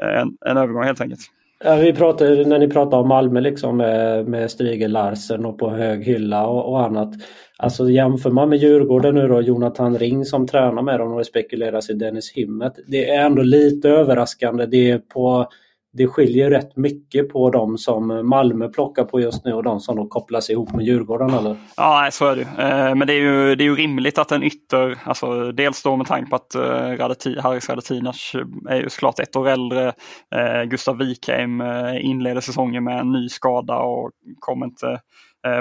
en, 0.00 0.36
en 0.46 0.56
övergång 0.56 0.84
helt 0.84 1.00
enkelt. 1.00 1.20
Ja, 1.64 1.76
vi 1.76 1.92
pratade, 1.92 2.44
när 2.44 2.58
ni 2.58 2.68
pratade 2.68 3.02
om 3.02 3.08
Malmö 3.08 3.40
liksom 3.40 3.76
med, 3.76 4.26
med 4.28 4.50
Stryger 4.50 4.88
Larsen 4.88 5.44
och 5.44 5.58
på 5.58 5.70
hög 5.70 6.04
hylla 6.04 6.46
och, 6.46 6.72
och, 6.72 6.84
annat. 6.84 7.14
Alltså 7.58 7.90
jämför 7.90 8.30
man 8.30 8.48
med 8.48 8.58
Djurgården 8.58 9.14
nu 9.14 9.28
då, 9.28 9.40
Jonathan 9.40 9.98
Ring 9.98 10.24
som 10.24 10.46
tränar 10.46 10.82
med 10.82 11.00
dem 11.00 11.12
och 11.12 11.18
det 11.18 11.24
spekuleras 11.24 11.90
i 11.90 11.94
Dennis 11.94 12.32
Himmet. 12.32 12.72
Det 12.86 13.10
är 13.10 13.26
ändå 13.26 13.42
lite 13.42 13.90
överraskande. 13.90 14.66
Det 14.66 14.90
är 14.90 14.98
på 14.98 15.48
det 15.92 16.06
skiljer 16.06 16.50
rätt 16.50 16.76
mycket 16.76 17.28
på 17.28 17.50
de 17.50 17.78
som 17.78 18.28
Malmö 18.28 18.68
plockar 18.68 19.04
på 19.04 19.20
just 19.20 19.44
nu 19.44 19.52
och 19.52 19.62
de 19.62 19.80
som 19.80 19.96
då 19.96 20.06
kopplas 20.06 20.50
ihop 20.50 20.72
med 20.72 20.86
Djurgården 20.86 21.30
eller? 21.30 21.56
Ja, 21.76 22.08
så 22.12 22.26
är 22.26 22.36
det 22.36 22.42
eh, 22.42 22.94
Men 22.94 23.06
det 23.06 23.12
är, 23.12 23.20
ju, 23.20 23.54
det 23.54 23.64
är 23.64 23.66
ju 23.66 23.74
rimligt 23.74 24.18
att 24.18 24.32
en 24.32 24.42
ytter, 24.42 24.98
alltså 25.04 25.52
dels 25.52 25.82
då 25.82 25.96
med 25.96 26.06
tanke 26.06 26.30
på 26.30 26.36
att 26.36 26.54
eh, 26.54 26.60
Radeti, 26.98 27.38
Haris 27.40 27.68
Radetinac 27.68 28.32
är 28.68 28.76
ju 28.76 28.90
såklart 28.90 29.18
ett 29.18 29.36
år 29.36 29.48
äldre. 29.48 29.92
Eh, 30.34 30.62
Gustav 30.62 30.98
Wikheim 30.98 31.62
inleder 32.00 32.40
säsongen 32.40 32.84
med 32.84 33.00
en 33.00 33.12
ny 33.12 33.28
skada 33.28 33.78
och 33.78 34.10
kommer 34.38 34.66
inte 34.66 35.00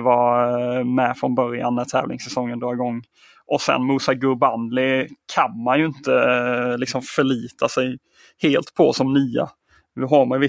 vara 0.01 0.83
med 0.83 1.17
från 1.17 1.35
början 1.35 1.75
när 1.75 1.85
tävlingssäsongen 1.85 2.59
drar 2.59 2.73
igång. 2.73 3.01
Och 3.45 3.61
sen 3.61 3.87
Musa 3.87 4.13
Gurbanli 4.13 5.07
kan 5.35 5.63
man 5.63 5.79
ju 5.79 5.85
inte 5.85 6.77
liksom 6.77 7.01
förlita 7.01 7.69
sig 7.69 7.97
helt 8.41 8.73
på 8.73 8.93
som 8.93 9.13
nia. 9.13 9.49
Nu 9.99 10.05
har 10.05 10.25
man 10.25 10.39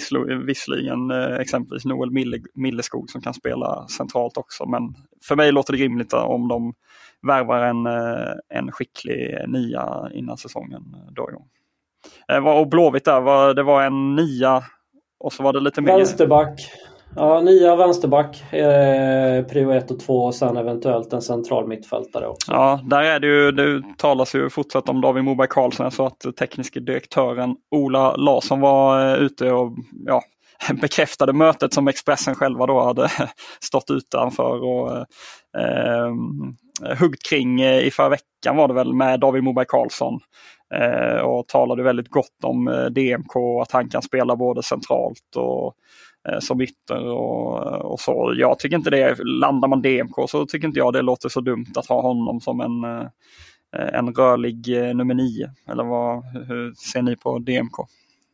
visserligen 0.47 1.11
eh, 1.11 1.40
exempelvis 1.40 1.85
Noel 1.85 2.11
Milleskog 2.54 3.11
som 3.11 3.21
kan 3.21 3.35
spela 3.35 3.87
centralt 3.88 4.37
också 4.37 4.66
men 4.66 4.95
för 5.28 5.37
mig 5.37 5.52
låter 5.52 5.73
det 5.73 5.78
rimligt 5.78 6.12
om 6.12 6.49
de 6.49 6.75
värvar 7.26 7.62
en, 7.62 7.87
eh, 7.87 8.59
en 8.59 8.73
skicklig 8.73 9.35
nia 9.49 10.11
innan 10.12 10.37
säsongen 10.37 10.83
drar 11.16 11.30
igång. 11.30 11.49
Eh, 12.33 12.47
och 12.47 12.69
Blåvitt 12.69 13.04
där, 13.04 13.54
det 13.54 13.62
var 13.62 13.83
en 13.83 14.16
nia 14.16 14.62
och 15.21 15.33
så 15.33 15.42
var 15.42 15.52
det 15.52 15.61
lite 15.61 15.80
mer... 15.80 15.97
Vänsterback. 15.97 16.61
Ja, 17.17 17.40
nya 17.40 17.76
vänsterback, 17.76 18.52
eh, 18.52 19.45
prio 19.45 19.71
1 19.71 19.90
och 19.90 20.00
2 20.00 20.25
och 20.25 20.35
sen 20.35 20.57
eventuellt 20.57 21.12
en 21.12 21.23
central 21.23 21.69
mittfältare 21.69 22.26
också. 22.26 22.52
Ja, 22.52 22.81
där 22.85 23.02
är 23.02 23.21
det 23.21 23.26
ju, 23.26 23.52
det 23.52 23.83
talas 23.97 24.35
ju 24.35 24.50
fortsatt 24.50 24.88
om 24.88 25.00
David 25.00 25.25
Moberg 25.25 25.49
Karlsson. 25.49 25.90
så 25.90 26.07
att 26.07 26.37
tekniske 26.38 26.81
direktören 26.81 27.57
Ola 27.71 28.17
Larsson 28.17 28.61
var 28.61 29.07
eh, 29.07 29.23
ute 29.23 29.52
och 29.52 29.73
ja, 30.07 30.23
bekräftade 30.81 31.33
mötet 31.33 31.75
som 31.75 31.88
Expressen 31.88 32.35
själva 32.35 32.67
då 32.67 32.81
hade 32.81 33.09
stått 33.61 33.90
utanför 33.90 34.64
och 34.64 34.97
eh, 34.97 35.05
eh 35.57 36.14
huggt 37.00 37.23
kring 37.29 37.61
eh, 37.61 37.87
i 37.87 37.90
förra 37.90 38.09
veckan 38.09 38.57
var 38.57 38.69
det 38.69 38.75
väl 38.75 38.95
med 38.95 39.21
David 39.21 39.43
Moberg 39.43 39.67
Karlsson. 39.69 40.21
Eh, 40.75 41.21
och 41.21 41.49
talade 41.49 41.83
väldigt 41.83 42.09
gott 42.09 42.45
om 42.45 42.69
eh, 42.69 42.85
DMK 42.85 43.37
och 43.37 43.62
att 43.62 43.73
han 43.73 43.88
kan 43.88 44.02
spela 44.02 44.37
både 44.37 44.62
centralt 44.62 45.37
och 45.37 45.75
Eh, 46.29 46.39
som 46.41 46.61
ytter 46.61 47.07
och, 47.07 47.93
och, 47.93 48.00
så. 48.00 48.35
Jag 48.37 48.59
tycker 48.59 48.77
inte 48.77 48.91
det, 48.91 49.19
landar 49.25 49.69
man 49.69 49.83
DMK 49.83 50.31
så 50.31 50.47
tycker 50.47 50.69
inte 50.69 50.79
jag 50.79 50.93
det 50.93 51.03
låter 51.03 51.29
så 51.29 51.41
dumt 51.41 51.73
att 51.77 51.87
ha 51.87 52.00
honom 52.00 52.41
som 52.41 52.61
en, 52.61 52.85
eh, 52.85 53.99
en 53.99 54.15
rörlig 54.15 54.89
eh, 54.89 54.95
nummer 54.95 55.15
nio. 55.15 55.50
Eller 55.71 55.85
vad, 55.85 56.25
hur 56.25 56.75
ser 56.93 57.03
ni 57.03 57.17
på 57.17 57.39
DMK? 57.39 57.77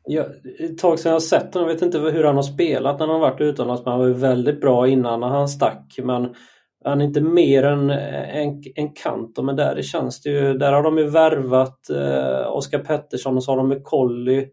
Ja, 0.08 0.24
ett 0.58 0.78
tag 0.78 0.98
sedan 0.98 1.12
jag 1.12 1.22
sett 1.22 1.54
honom, 1.54 1.68
jag 1.68 1.74
vet 1.74 1.82
inte 1.82 1.98
hur 1.98 2.24
han 2.24 2.36
har 2.36 2.42
spelat 2.42 2.98
när 2.98 3.06
han 3.06 3.20
varit 3.20 3.40
utomlands, 3.40 3.84
men 3.84 3.92
han 3.92 4.00
var 4.00 4.08
väldigt 4.08 4.60
bra 4.60 4.88
innan 4.88 5.20
när 5.20 5.28
han 5.28 5.48
stack. 5.48 5.94
Men 6.02 6.34
han 6.84 7.00
är 7.00 7.04
inte 7.04 7.20
mer 7.20 7.62
än 7.62 7.90
en, 7.90 8.62
en 8.74 8.92
kant, 8.92 9.38
men 9.42 9.56
där 9.56 9.74
det 9.74 9.82
känns 9.82 10.22
det 10.22 10.30
ju, 10.30 10.58
där 10.58 10.72
har 10.72 10.82
de 10.82 10.98
ju 10.98 11.10
värvat 11.10 11.90
eh, 11.90 12.56
Oskar 12.56 12.78
Pettersson 12.78 13.36
och 13.36 13.44
så 13.44 13.52
har 13.52 13.56
de 13.56 13.68
med 13.68 13.84
Colly 13.84 14.46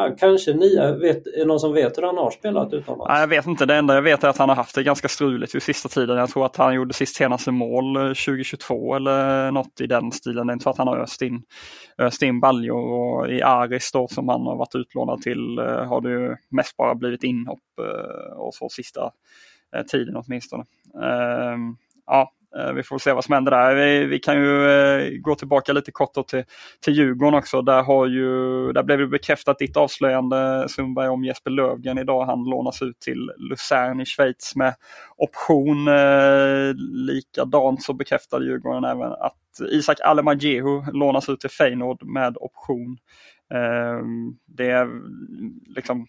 Ja, 0.00 0.14
kanske 0.18 0.52
nia. 0.52 0.92
Vet, 0.92 1.26
är 1.26 1.38
det 1.38 1.44
någon 1.44 1.60
som 1.60 1.72
vet 1.72 1.98
hur 1.98 2.02
han 2.02 2.16
har 2.16 2.30
spelat 2.30 2.72
utomlands? 2.72 3.08
Nej, 3.08 3.20
jag 3.20 3.28
vet 3.28 3.46
inte. 3.46 3.66
Det 3.66 3.74
enda 3.74 3.94
jag 3.94 4.02
vet 4.02 4.24
är 4.24 4.28
att 4.28 4.38
han 4.38 4.48
har 4.48 4.56
haft 4.56 4.74
det 4.74 4.82
ganska 4.82 5.08
struligt 5.08 5.54
vid 5.54 5.62
sista 5.62 5.88
tiden. 5.88 6.16
Jag 6.16 6.30
tror 6.30 6.46
att 6.46 6.56
han 6.56 6.74
gjorde 6.74 6.94
sitt 6.94 7.08
senaste 7.08 7.50
mål 7.50 7.96
eh, 7.96 8.02
2022 8.02 8.94
eller 8.94 9.50
något 9.50 9.80
i 9.80 9.86
den 9.86 10.12
stilen. 10.12 10.46
Det 10.46 10.50
är 10.50 10.52
inte 10.52 10.62
så 10.62 10.70
att 10.70 10.78
han 10.78 10.88
har 10.88 10.98
öst 10.98 11.22
in, 11.22 11.42
öst 11.98 12.22
in 12.22 12.40
baljor. 12.40 12.92
Och 12.92 13.30
I 13.30 13.42
Aris 13.42 13.92
då, 13.92 14.08
som 14.08 14.28
han 14.28 14.46
har 14.46 14.56
varit 14.56 14.74
utlånad 14.74 15.22
till 15.22 15.58
eh, 15.58 15.64
har 15.64 16.00
det 16.00 16.10
ju 16.10 16.36
mest 16.50 16.76
bara 16.76 16.94
blivit 16.94 17.22
inhopp 17.22 17.58
eh, 17.78 18.32
och 18.32 18.54
så 18.54 18.68
sista 18.68 19.10
tiden 19.90 20.16
åtminstone. 20.16 20.64
Ehm, 21.02 21.76
ja, 22.06 22.32
Eh, 22.56 22.72
vi 22.72 22.82
får 22.82 22.98
se 22.98 23.12
vad 23.12 23.24
som 23.24 23.34
händer 23.34 23.50
där. 23.50 23.74
Vi, 23.74 24.06
vi 24.06 24.18
kan 24.18 24.36
ju 24.36 24.70
eh, 24.70 25.10
gå 25.18 25.34
tillbaka 25.34 25.72
lite 25.72 25.92
kort 25.92 26.28
till, 26.28 26.44
till 26.80 26.94
Djurgården 26.94 27.34
också. 27.34 27.62
Där, 27.62 27.82
har 27.82 28.06
ju, 28.06 28.72
där 28.72 28.82
blev 28.82 28.98
det 28.98 29.06
bekräftat 29.06 29.58
ditt 29.58 29.76
avslöjande 29.76 30.66
Sundberg 30.68 31.08
om 31.08 31.24
Jesper 31.24 31.50
Lövgren 31.50 31.98
idag. 31.98 32.24
Han 32.24 32.44
lånas 32.44 32.82
ut 32.82 33.00
till 33.00 33.32
Luzern 33.36 34.00
i 34.00 34.04
Schweiz 34.04 34.56
med 34.56 34.74
option. 35.16 35.88
Eh, 35.88 36.74
likadant 36.92 37.82
så 37.82 37.92
bekräftade 37.92 38.44
Djurgården 38.44 38.84
även 38.84 39.12
att 39.12 39.36
Isak 39.70 40.00
Alemajehu 40.00 40.82
lånas 40.92 41.28
ut 41.28 41.40
till 41.40 41.50
Feyenoord 41.50 42.04
med 42.04 42.36
option. 42.40 42.98
Det 44.46 44.70
är 44.70 44.88
liksom 45.76 46.06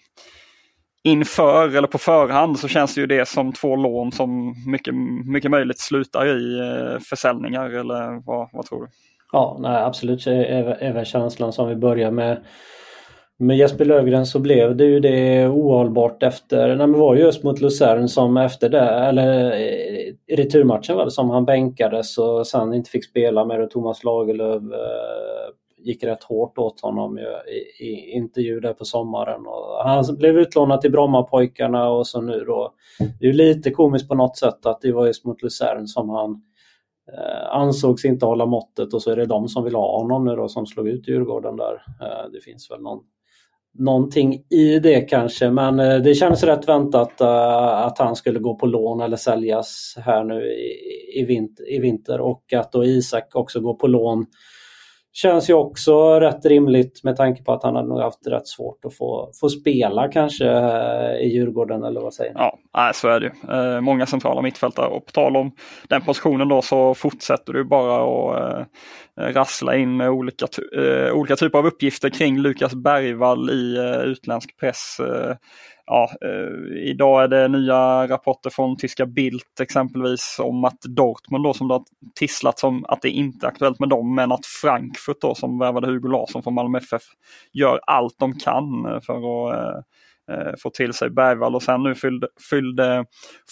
inför 1.03 1.75
eller 1.75 1.87
på 1.87 1.97
förhand 1.97 2.59
så 2.59 2.67
känns 2.67 2.97
ju 2.97 3.07
det 3.07 3.27
som 3.27 3.53
två 3.53 3.75
lån 3.75 4.11
som 4.11 4.55
mycket, 4.67 4.93
mycket 5.25 5.51
möjligt 5.51 5.79
slutar 5.79 6.25
i 6.25 6.59
eh, 6.59 6.99
försäljningar 7.09 7.69
eller 7.69 8.25
vad, 8.25 8.49
vad 8.53 8.65
tror 8.65 8.81
du? 8.81 8.87
Ja, 9.31 9.57
nej, 9.61 9.83
absolut 9.83 10.27
är 10.27 11.03
känslan 11.03 11.53
som 11.53 11.69
vi 11.69 11.75
börjar 11.75 12.11
med 12.11 12.43
med 13.41 13.57
Jesper 13.57 13.85
Lövgren 13.85 14.25
så 14.25 14.39
blev 14.39 14.75
det 14.75 14.85
ju 14.85 14.99
det 14.99 15.47
ohållbart 15.47 16.23
efter, 16.23 16.67
nej 16.67 16.87
men 16.87 16.99
var 16.99 17.15
just 17.15 17.43
mot 17.43 17.61
Luzern 17.61 18.07
som 18.07 18.37
efter 18.37 18.69
det, 18.69 18.89
eller 18.89 19.51
eh, 19.51 19.59
i 20.27 20.35
returmatchen 20.37 20.95
var 20.95 21.05
det 21.05 21.11
som 21.11 21.29
han 21.29 21.45
bänkades 21.45 22.17
och 22.17 22.47
sen 22.47 22.73
inte 22.73 22.89
fick 22.89 23.05
spela 23.05 23.45
med 23.45 23.69
Thomas 23.69 24.03
Lagerlöf 24.03 24.63
eh, 24.63 25.53
gick 25.83 26.03
rätt 26.03 26.23
hårt 26.23 26.57
åt 26.57 26.81
honom 26.81 27.19
i, 27.19 27.83
i 27.85 28.11
intervju 28.11 28.59
där 28.59 28.73
på 28.73 28.85
sommaren. 28.85 29.47
Och 29.47 29.83
han 29.83 30.15
blev 30.17 30.37
utlånad 30.37 30.81
till 30.81 30.91
Brommapojkarna 30.91 31.89
och 31.89 32.07
så 32.07 32.21
nu 32.21 32.39
då. 32.39 32.73
Det 33.19 33.27
är 33.27 33.33
lite 33.33 33.71
komiskt 33.71 34.07
på 34.07 34.15
något 34.15 34.37
sätt 34.37 34.65
att 34.65 34.81
det 34.81 34.91
var 34.91 35.07
just 35.07 35.25
mot 35.25 35.41
Luzern 35.41 35.87
som 35.87 36.09
han 36.09 36.31
eh, 37.13 37.55
ansågs 37.55 38.05
inte 38.05 38.25
hålla 38.25 38.45
måttet 38.45 38.93
och 38.93 39.01
så 39.01 39.11
är 39.11 39.15
det 39.15 39.25
de 39.25 39.47
som 39.47 39.63
vill 39.63 39.75
ha 39.75 39.99
honom 39.99 40.25
nu 40.25 40.35
då 40.35 40.47
som 40.47 40.65
slog 40.65 40.87
ut 40.87 41.07
Djurgården 41.07 41.57
där. 41.57 41.73
Eh, 42.01 42.31
det 42.33 42.41
finns 42.41 42.71
väl 42.71 42.81
någon, 42.81 42.99
någonting 43.73 44.43
i 44.49 44.79
det 44.79 45.01
kanske 45.01 45.49
men 45.49 45.79
eh, 45.79 45.97
det 45.97 46.15
känns 46.15 46.43
rätt 46.43 46.67
väntat 46.67 47.21
eh, 47.21 47.85
att 47.85 47.97
han 47.97 48.15
skulle 48.15 48.39
gå 48.39 48.55
på 48.55 48.65
lån 48.65 49.01
eller 49.01 49.17
säljas 49.17 49.95
här 49.97 50.23
nu 50.23 50.43
i, 50.43 51.19
i, 51.21 51.25
vinter, 51.25 51.73
i 51.73 51.79
vinter 51.79 52.21
och 52.21 52.53
att 52.53 52.71
då 52.71 52.85
Isak 52.85 53.35
också 53.35 53.59
går 53.59 53.73
på 53.73 53.87
lån 53.87 54.25
Känns 55.13 55.49
ju 55.49 55.53
också 55.53 56.19
rätt 56.19 56.45
rimligt 56.45 57.03
med 57.03 57.15
tanke 57.15 57.43
på 57.43 57.53
att 57.53 57.63
han 57.63 57.75
hade 57.75 57.87
nog 57.87 57.99
haft 57.99 58.27
rätt 58.27 58.47
svårt 58.47 58.85
att 58.85 58.93
få, 58.93 59.31
få 59.41 59.49
spela 59.49 60.07
kanske 60.07 60.49
eh, 60.49 61.15
i 61.15 61.29
Djurgården 61.33 61.83
eller 61.83 62.01
vad 62.01 62.13
säger 62.13 62.33
ni? 62.33 62.39
Ja, 62.73 62.91
så 62.93 63.07
är 63.07 63.19
det 63.19 63.25
ju. 63.25 63.53
Eh, 63.55 63.81
många 63.81 64.05
centrala 64.05 64.41
mittfältare 64.41 64.87
och 64.87 65.05
på 65.05 65.11
tal 65.11 65.37
om 65.37 65.51
den 65.89 66.01
positionen 66.01 66.47
då 66.47 66.61
så 66.61 66.93
fortsätter 66.93 67.53
du 67.53 67.63
bara 67.63 67.95
att 68.03 68.67
eh, 69.19 69.23
rassla 69.23 69.75
in 69.75 69.97
med 69.97 70.09
olika, 70.09 70.47
eh, 70.77 71.13
olika 71.13 71.35
typer 71.35 71.59
av 71.59 71.65
uppgifter 71.65 72.09
kring 72.09 72.37
Lukas 72.37 72.75
Bergvall 72.75 73.49
i 73.49 73.77
eh, 73.77 74.01
utländsk 74.01 74.59
press 74.59 74.97
ja, 75.85 76.09
eh, 76.21 76.77
idag 76.89 77.23
är 77.23 77.27
det 77.27 77.47
nya 77.47 78.07
rapporter 78.07 78.49
från 78.49 78.77
tyska 78.77 79.05
Bild 79.05 79.41
exempelvis 79.61 80.37
om 80.39 80.65
att 80.65 80.81
Dortmund 80.81 81.43
då 81.43 81.53
som 81.53 81.67
det 81.67 81.73
har 81.73 81.83
tisslat 82.15 82.59
som 82.59 82.85
att 82.85 83.01
det 83.01 83.09
inte 83.09 83.45
är 83.45 83.47
aktuellt 83.47 83.79
med 83.79 83.89
dem 83.89 84.15
men 84.15 84.31
att 84.31 84.45
Frankfurt 84.45 85.21
då 85.21 85.35
som 85.35 85.59
värvade 85.59 85.87
Hugo 85.87 86.07
Larsson 86.07 86.43
från 86.43 86.53
Malmö 86.53 86.77
FF 86.77 87.01
gör 87.53 87.79
allt 87.87 88.15
de 88.19 88.39
kan 88.39 88.85
eh, 88.85 89.01
för 89.01 89.17
att 89.17 89.55
eh, 89.55 89.83
eh, 90.35 90.53
få 90.59 90.69
till 90.69 90.93
sig 90.93 91.09
Bergvall. 91.09 91.55
Och 91.55 91.63
sen 91.63 91.83
nu 91.83 91.95
fyllde, 91.95 92.27
fyllde 92.49 93.05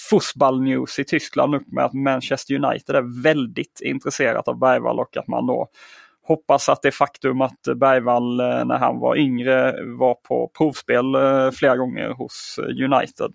Fussball 0.09 0.61
News 0.61 0.99
i 0.99 1.05
Tyskland 1.05 1.55
upp 1.55 1.67
med 1.67 1.85
att 1.85 1.93
Manchester 1.93 2.55
United 2.55 2.95
är 2.95 3.23
väldigt 3.23 3.81
intresserat 3.83 4.47
av 4.47 4.59
Bergvall 4.59 4.99
och 4.99 5.17
att 5.17 5.27
man 5.27 5.47
då 5.47 5.67
hoppas 6.29 6.69
att 6.69 6.81
det 6.81 6.91
faktum 6.91 7.41
att 7.41 7.61
Bergvall 7.75 8.39
eh, 8.39 8.65
när 8.65 8.77
han 8.77 8.99
var 8.99 9.15
yngre 9.15 9.83
var 9.85 10.13
på 10.13 10.51
provspel 10.57 11.15
eh, 11.15 11.51
flera 11.51 11.77
gånger 11.77 12.09
hos 12.09 12.59
eh, 12.59 12.85
United. 12.91 13.33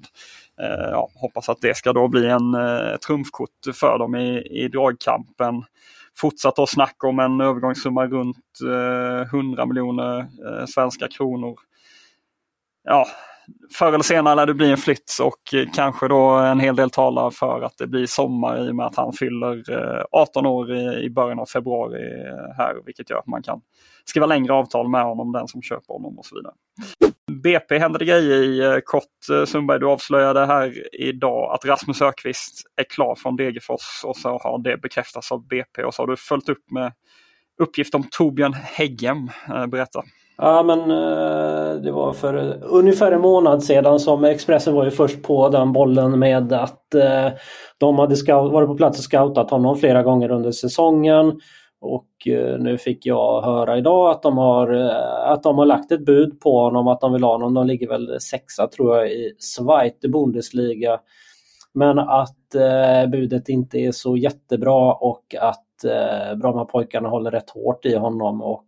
Ja, 0.90 1.08
hoppas 1.14 1.48
att 1.48 1.60
det 1.60 1.76
ska 1.76 1.92
då 1.92 2.08
bli 2.08 2.26
en 2.28 2.56
trumfkort 3.06 3.50
för 3.74 3.98
dem 3.98 4.14
i, 4.14 4.38
i 4.50 4.68
dragkampen. 4.68 5.62
Fortsatt 6.16 6.58
att 6.58 6.68
snacka 6.68 7.06
om 7.06 7.18
en 7.18 7.40
övergångssumma 7.40 8.06
runt 8.06 8.60
100 9.32 9.66
miljoner 9.66 10.26
svenska 10.66 11.08
kronor. 11.08 11.56
Ja, 12.84 13.06
förr 13.78 13.88
eller 13.88 14.02
senare 14.02 14.34
lär 14.34 14.46
det 14.46 14.54
bli 14.54 14.70
en 14.70 14.76
flytt 14.76 15.18
och 15.22 15.54
eh, 15.54 15.66
kanske 15.74 16.08
då 16.08 16.30
en 16.30 16.60
hel 16.60 16.76
del 16.76 16.90
talar 16.90 17.30
för 17.30 17.62
att 17.62 17.78
det 17.78 17.86
blir 17.86 18.06
sommar 18.06 18.66
i 18.66 18.70
och 18.70 18.76
med 18.76 18.86
att 18.86 18.96
han 18.96 19.12
fyller 19.12 19.70
eh, 19.70 20.04
18 20.12 20.46
år 20.46 20.76
i 20.76 21.10
början 21.10 21.38
av 21.38 21.46
februari 21.46 22.02
eh, 22.02 22.56
här 22.56 22.74
vilket 22.86 23.10
gör 23.10 23.18
att 23.18 23.26
man 23.26 23.42
kan 23.42 23.60
skriva 24.04 24.26
längre 24.26 24.52
avtal 24.52 24.88
med 24.88 25.04
honom, 25.04 25.32
den 25.32 25.48
som 25.48 25.62
köper 25.62 25.94
honom 25.94 26.18
och 26.18 26.26
så 26.26 26.34
vidare. 26.34 26.54
BP 27.42 27.78
hände 27.78 27.98
det 27.98 28.04
grejer 28.04 28.78
i 28.78 28.80
kort. 28.84 29.46
Sundberg, 29.46 29.80
du 29.80 29.86
avslöjade 29.86 30.46
här 30.46 30.94
idag 31.00 31.54
att 31.54 31.64
Rasmus 31.64 32.02
Ökvist 32.02 32.62
är 32.76 32.84
klar 32.84 33.14
från 33.14 33.36
Degerfors 33.36 34.04
och 34.04 34.16
så 34.16 34.38
har 34.38 34.58
det 34.58 34.76
bekräftats 34.76 35.32
av 35.32 35.46
BP 35.46 35.84
och 35.84 35.94
så 35.94 36.02
har 36.02 36.06
du 36.06 36.16
följt 36.16 36.48
upp 36.48 36.70
med 36.70 36.92
uppgift 37.62 37.94
om 37.94 38.04
Torbjörn 38.10 38.52
Häggem. 38.52 39.30
Berätta. 39.68 40.02
Ja 40.36 40.62
men 40.62 40.80
eh, 40.80 41.82
det 41.82 41.92
var 41.92 42.12
för 42.12 42.58
ungefär 42.62 43.12
en 43.12 43.20
månad 43.20 43.62
sedan 43.62 44.00
som 44.00 44.24
Expressen 44.24 44.74
var 44.74 44.84
ju 44.84 44.90
först 44.90 45.22
på 45.22 45.48
den 45.48 45.72
bollen 45.72 46.18
med 46.18 46.52
att 46.52 46.94
eh, 46.94 47.28
de 47.78 47.98
hade 47.98 48.32
varit 48.32 48.68
på 48.68 48.76
plats 48.76 48.98
och 48.98 49.04
scoutat 49.04 49.50
honom 49.50 49.76
flera 49.76 50.02
gånger 50.02 50.30
under 50.30 50.50
säsongen. 50.50 51.40
Och 51.80 52.28
eh, 52.28 52.58
nu 52.58 52.78
fick 52.78 53.06
jag 53.06 53.42
höra 53.42 53.78
idag 53.78 54.10
att 54.10 54.22
de, 54.22 54.38
har, 54.38 54.72
att 55.26 55.42
de 55.42 55.58
har 55.58 55.66
lagt 55.66 55.92
ett 55.92 56.06
bud 56.06 56.40
på 56.40 56.60
honom, 56.60 56.88
att 56.88 57.00
de 57.00 57.12
vill 57.12 57.24
ha 57.24 57.32
honom. 57.32 57.54
De 57.54 57.66
ligger 57.66 57.88
väl 57.88 58.20
sexa 58.20 58.66
tror 58.66 58.96
jag 58.96 59.10
i 59.10 59.34
Zweite 59.38 60.08
Bundesliga. 60.08 61.00
Men 61.74 61.98
att 61.98 62.36
budet 63.12 63.48
inte 63.48 63.78
är 63.78 63.92
så 63.92 64.16
jättebra 64.16 64.94
och 64.94 65.34
att 65.40 65.84
eh, 65.84 66.36
Brommapojkarna 66.36 67.08
håller 67.08 67.30
rätt 67.30 67.50
hårt 67.50 67.84
i 67.86 67.96
honom. 67.96 68.42
och 68.42 68.64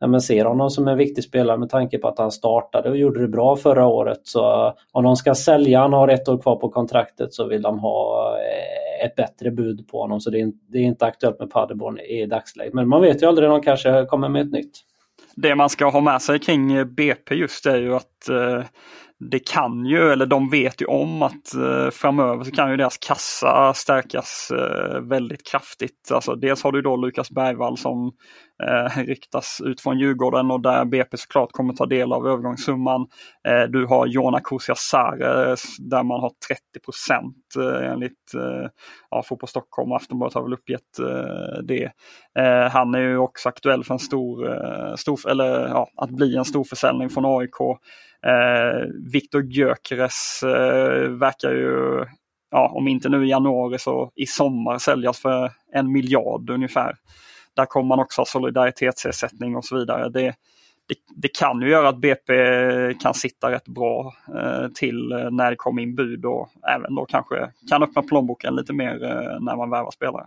när 0.00 0.08
man 0.08 0.20
ser 0.20 0.44
honom 0.44 0.70
som 0.70 0.88
en 0.88 0.98
viktig 0.98 1.24
spelare 1.24 1.58
med 1.58 1.68
tanke 1.68 1.98
på 1.98 2.08
att 2.08 2.18
han 2.18 2.32
startade 2.32 2.90
och 2.90 2.96
gjorde 2.96 3.20
det 3.20 3.28
bra 3.28 3.56
förra 3.56 3.86
året. 3.86 4.20
Så 4.22 4.66
eh, 4.66 4.72
om 4.92 5.04
de 5.04 5.16
ska 5.16 5.34
sälja, 5.34 5.80
han 5.80 5.92
har 5.92 6.08
ett 6.08 6.28
år 6.28 6.38
kvar 6.38 6.56
på 6.56 6.68
kontraktet, 6.68 7.34
så 7.34 7.46
vill 7.46 7.62
de 7.62 7.78
ha 7.78 8.36
eh, 8.38 9.06
ett 9.06 9.14
bättre 9.16 9.50
bud 9.50 9.88
på 9.88 10.00
honom. 10.00 10.20
Så 10.20 10.30
det 10.30 10.40
är, 10.40 10.52
det 10.68 10.78
är 10.78 10.82
inte 10.82 11.06
aktuellt 11.06 11.38
med 11.38 11.50
Paderborn 11.50 11.98
i 11.98 12.26
dagsläget. 12.26 12.74
Men 12.74 12.88
man 12.88 13.02
vet 13.02 13.22
ju 13.22 13.26
aldrig, 13.26 13.48
de 13.48 13.62
kanske 13.62 14.04
kommer 14.04 14.28
med 14.28 14.42
ett 14.42 14.52
nytt. 14.52 14.80
Det 15.36 15.54
man 15.54 15.70
ska 15.70 15.88
ha 15.90 16.00
med 16.00 16.22
sig 16.22 16.38
kring 16.38 16.72
eh, 16.72 16.84
BP 16.84 17.34
just 17.34 17.66
är 17.66 17.76
ju 17.76 17.94
att 17.94 18.28
eh 18.28 18.64
det 19.18 19.38
kan 19.38 19.86
ju, 19.86 20.12
eller 20.12 20.26
de 20.26 20.50
vet 20.50 20.82
ju 20.82 20.86
om 20.86 21.22
att 21.22 21.54
eh, 21.54 21.90
framöver 21.90 22.44
så 22.44 22.50
kan 22.50 22.70
ju 22.70 22.76
deras 22.76 22.98
kassa 22.98 23.74
stärkas 23.74 24.50
eh, 24.50 25.00
väldigt 25.00 25.46
kraftigt. 25.50 26.12
Alltså, 26.12 26.34
dels 26.34 26.62
har 26.62 26.72
du 26.72 26.82
då 26.82 26.96
Lukas 26.96 27.30
Bergvall 27.30 27.78
som 27.78 28.12
eh, 28.62 28.98
ryktas 28.98 29.60
ut 29.64 29.80
från 29.80 29.98
Djurgården 29.98 30.50
och 30.50 30.60
där 30.60 30.84
BP 30.84 31.16
såklart 31.16 31.52
kommer 31.52 31.74
ta 31.74 31.86
del 31.86 32.12
av 32.12 32.26
övergångssumman. 32.26 33.06
Eh, 33.48 33.62
du 33.62 33.86
har 33.86 34.06
Jona 34.06 34.40
Kusiasare 34.40 35.56
där 35.78 36.02
man 36.02 36.20
har 36.20 36.32
30 36.48 36.60
procent 36.84 37.36
eh, 37.58 37.92
enligt 37.92 38.34
eh, 38.34 38.70
ja, 39.10 39.22
Fotboll 39.22 39.48
Stockholm 39.48 39.90
och 39.90 39.96
Aftonbladet 39.96 40.34
har 40.34 40.42
väl 40.42 40.52
uppgett 40.52 40.98
eh, 40.98 41.62
det. 41.62 41.90
Eh, 42.38 42.70
han 42.70 42.94
är 42.94 43.00
ju 43.00 43.18
också 43.18 43.48
aktuell 43.48 43.84
för 43.84 43.94
en 43.94 43.98
stor, 43.98 44.52
eh, 44.52 44.94
stor 44.94 45.30
eller 45.30 45.68
ja, 45.68 45.88
att 45.96 46.10
bli 46.10 46.36
en 46.36 46.44
stor 46.44 46.64
försäljning 46.64 47.10
från 47.10 47.24
AIK. 47.40 47.78
Eh, 48.26 48.88
Viktor 49.12 49.44
Gyökeres 49.44 50.42
eh, 50.42 51.10
verkar 51.10 51.50
ju, 51.50 52.04
ja, 52.50 52.68
om 52.74 52.88
inte 52.88 53.08
nu 53.08 53.26
i 53.26 53.30
januari 53.30 53.78
så 53.78 54.12
i 54.14 54.26
sommar 54.26 54.78
säljas 54.78 55.18
för 55.18 55.52
en 55.72 55.92
miljard 55.92 56.50
ungefär. 56.50 56.96
Där 57.56 57.66
kommer 57.66 57.88
man 57.88 58.00
också 58.00 58.20
ha 58.20 58.26
solidaritetsersättning 58.26 59.56
och 59.56 59.64
så 59.64 59.76
vidare. 59.78 60.08
Det, 60.08 60.34
det, 60.88 60.94
det, 61.16 61.28
kan 61.28 61.60
ju 61.60 61.70
göra 61.70 61.88
att 61.88 61.98
BP 61.98 62.32
kan 63.02 63.14
sitta 63.14 63.50
rätt 63.50 63.68
bra 63.68 64.12
eh, 64.34 64.68
till 64.68 65.12
eh, 65.12 65.30
när 65.30 65.50
det 65.50 65.56
kommer 65.56 65.82
in 65.82 65.94
bud 65.94 66.24
och 66.24 66.48
även 66.76 66.94
då 66.94 67.04
kanske 67.04 67.50
kan 67.70 67.82
öppna 67.82 68.02
plånboken 68.02 68.56
lite 68.56 68.72
mer 68.72 69.04
eh, 69.04 69.40
när 69.40 69.56
man 69.56 69.70
värvar 69.70 69.90
spelare. 69.90 70.26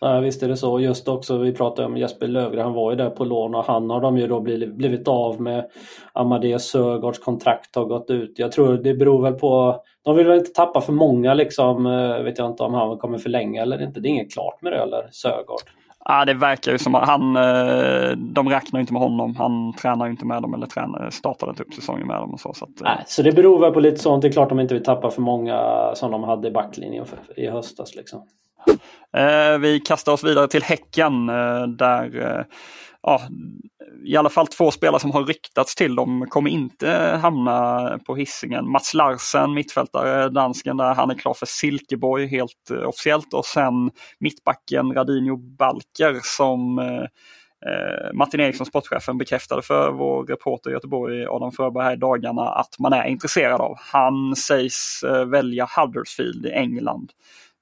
Ja, 0.00 0.20
visst 0.20 0.42
är 0.42 0.48
det 0.48 0.56
så. 0.56 0.80
Just 0.80 1.08
också, 1.08 1.38
vi 1.38 1.52
pratade 1.52 1.88
om 1.88 1.96
Jesper 1.96 2.26
Lövgren, 2.26 2.64
han 2.64 2.74
var 2.74 2.90
ju 2.90 2.96
där 2.96 3.10
på 3.10 3.24
lån 3.24 3.54
och 3.54 3.64
han 3.64 3.90
har 3.90 4.00
de 4.00 4.18
ju 4.18 4.26
då 4.26 4.40
blivit, 4.40 4.74
blivit 4.74 5.08
av 5.08 5.40
med. 5.40 5.70
Amadeus 6.12 6.70
Sögaards 6.70 7.18
kontrakt 7.18 7.76
har 7.76 7.84
gått 7.84 8.10
ut. 8.10 8.38
Jag 8.38 8.52
tror 8.52 8.74
det 8.76 8.94
beror 8.94 9.22
väl 9.22 9.34
på, 9.34 9.82
de 10.04 10.16
vill 10.16 10.26
väl 10.26 10.38
inte 10.38 10.50
tappa 10.50 10.80
för 10.80 10.92
många 10.92 11.34
liksom. 11.34 11.86
Eh, 11.86 12.22
vet 12.22 12.38
jag 12.38 12.50
inte 12.50 12.62
om 12.62 12.74
han 12.74 12.98
kommer 12.98 13.18
förlänga 13.18 13.62
eller 13.62 13.82
inte. 13.82 14.00
Det 14.00 14.08
är 14.08 14.10
inget 14.10 14.32
klart 14.32 14.62
med 14.62 14.72
det 14.72 14.78
eller 14.78 15.08
Sögaard. 15.12 15.79
Ja, 16.10 16.24
det 16.24 16.34
verkar 16.34 16.72
ju 16.72 16.78
som 16.78 16.94
att 16.94 17.08
han, 17.08 17.36
eh, 17.36 18.10
de 18.16 18.48
räknar 18.48 18.80
inte 18.80 18.92
med 18.92 19.02
honom. 19.02 19.36
Han 19.36 19.72
tränar 19.72 20.08
inte 20.08 20.26
med 20.26 20.42
dem 20.42 20.54
eller 20.54 20.66
tränar, 20.66 21.10
startade 21.10 21.50
inte 21.50 21.62
upp 21.62 21.74
säsongen 21.74 22.06
med 22.06 22.16
dem. 22.16 22.30
Och 22.30 22.40
så, 22.40 22.54
så, 22.54 22.64
att, 22.64 22.80
eh. 22.80 22.84
Nej, 22.84 23.04
så 23.06 23.22
det 23.22 23.32
beror 23.32 23.60
väl 23.60 23.72
på 23.72 23.80
lite 23.80 23.98
sånt. 23.98 24.22
Det 24.22 24.28
är 24.28 24.32
klart 24.32 24.48
de 24.48 24.60
inte 24.60 24.74
vill 24.74 24.84
tappa 24.84 25.10
för 25.10 25.22
många 25.22 25.60
som 25.94 26.10
de 26.10 26.24
hade 26.24 26.48
i 26.48 26.50
backlinjen 26.50 27.06
i 27.36 27.46
höstas. 27.46 27.94
Liksom. 27.96 28.22
Eh, 29.16 29.58
vi 29.58 29.80
kastar 29.80 30.12
oss 30.12 30.24
vidare 30.24 30.48
till 30.48 30.62
Häcken 30.62 31.26
där 31.76 32.46
ja, 33.02 33.20
i 34.04 34.16
alla 34.16 34.28
fall 34.28 34.46
två 34.46 34.70
spelare 34.70 35.00
som 35.00 35.10
har 35.10 35.24
ryktats 35.24 35.74
till 35.74 35.94
dem 35.94 36.26
kommer 36.28 36.50
inte 36.50 37.18
hamna 37.22 37.98
på 38.06 38.16
hissingen. 38.16 38.70
Mats 38.70 38.94
Larsen, 38.94 39.54
mittfältare, 39.54 40.28
dansken 40.28 40.76
där, 40.76 40.94
han 40.94 41.10
är 41.10 41.14
klar 41.14 41.34
för 41.34 41.46
Silkeborg 41.46 42.26
helt 42.26 42.70
eh, 42.70 42.88
officiellt 42.88 43.34
och 43.34 43.46
sen 43.46 43.90
mittbacken 44.18 44.94
Radinho 44.94 45.36
Balker 45.36 46.20
som 46.22 46.78
eh, 46.78 47.02
eh, 47.70 48.12
Martin 48.14 48.40
Eriksson, 48.40 48.66
sportchefen, 48.66 49.18
bekräftade 49.18 49.62
för 49.62 49.90
vår 49.90 50.26
reporter 50.26 50.70
i 50.70 50.72
Göteborg, 50.72 51.26
Adam 51.26 51.52
Fröberg, 51.52 51.84
här 51.84 51.92
i 51.92 51.96
dagarna 51.96 52.42
att 52.42 52.78
man 52.78 52.92
är 52.92 53.04
intresserad 53.04 53.60
av. 53.60 53.74
Han 53.78 54.36
sägs 54.36 55.02
eh, 55.02 55.24
välja 55.24 55.68
Huddersfield 55.76 56.46
i 56.46 56.50
England. 56.50 57.12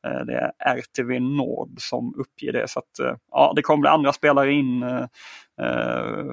Eh, 0.07 0.25
det 0.27 0.53
är 0.59 0.77
RTV 0.77 1.21
Nord 1.21 1.81
som 1.81 2.15
uppger 2.19 2.53
det. 2.53 2.71
Så 2.71 2.79
att, 2.79 2.99
eh, 2.99 3.15
ja, 3.31 3.53
det 3.57 3.63
kommer 3.63 3.81
bli 3.81 3.89
andra 3.89 4.13
spelare 4.13 4.53
in 4.53 4.83
eh, 4.83 5.07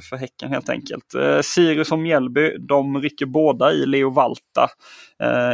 för 0.10 0.16
Häcken 0.16 0.52
helt 0.52 0.70
enkelt. 0.70 1.14
Sirius 1.42 1.92
och 1.92 2.00
Mjällby, 2.00 2.58
de 2.58 3.02
rycker 3.02 3.26
båda 3.26 3.72
i 3.72 3.86
Leo 3.86 4.10
Valta 4.10 4.68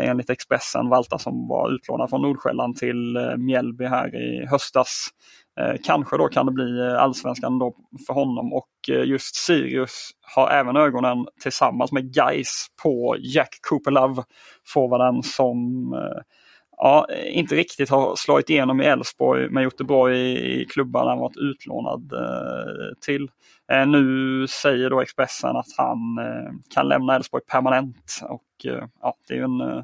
enligt 0.02 0.30
Expressen. 0.30 0.90
Valta 0.90 1.18
som 1.18 1.48
var 1.48 1.76
utlånad 1.76 2.10
från 2.10 2.22
Nordsjälland 2.22 2.76
till 2.76 3.34
Mjällby 3.38 3.86
här 3.86 4.16
i 4.16 4.46
höstas. 4.46 5.08
Kanske 5.84 6.18
då 6.18 6.28
kan 6.28 6.46
det 6.46 6.52
bli 6.52 6.82
allsvenskan 6.82 7.60
då 7.60 7.76
för 8.08 8.14
honom 8.14 8.54
och 8.54 8.70
just 9.06 9.36
Sirius 9.36 10.12
har 10.36 10.50
även 10.50 10.76
ögonen 10.76 11.26
tillsammans 11.42 11.92
med 11.92 12.16
Geis 12.16 12.68
på 12.84 13.16
Jack 13.20 13.60
Cooper 13.70 13.92
Love, 13.92 14.24
forwarden 14.66 15.24
som 15.24 15.94
ja, 16.84 17.08
inte 17.26 17.56
riktigt 17.56 17.90
har 17.90 18.16
slagit 18.16 18.50
igenom 18.50 18.82
i 18.82 18.86
Elfsborg 18.86 19.50
men 19.50 19.64
gjort 19.64 19.78
det 19.78 19.84
bra 19.84 20.14
i, 20.14 20.62
i 20.62 20.66
klubbarna 20.66 21.10
han 21.10 21.20
varit 21.20 21.38
utlånad 21.38 22.14
eh, 22.14 22.98
till. 23.06 23.30
Eh, 23.72 23.88
nu 23.88 24.48
säger 24.48 24.90
då 24.90 25.02
Expressen 25.02 25.56
att 25.56 25.68
han 25.78 26.18
eh, 26.18 26.52
kan 26.74 26.88
lämna 26.88 27.16
Elfsborg 27.16 27.44
permanent 27.44 28.22
och 28.24 28.66
eh, 28.66 28.88
ja, 29.02 29.16
det 29.28 29.34
är 29.34 29.44
en, 29.44 29.62
eh, 29.62 29.84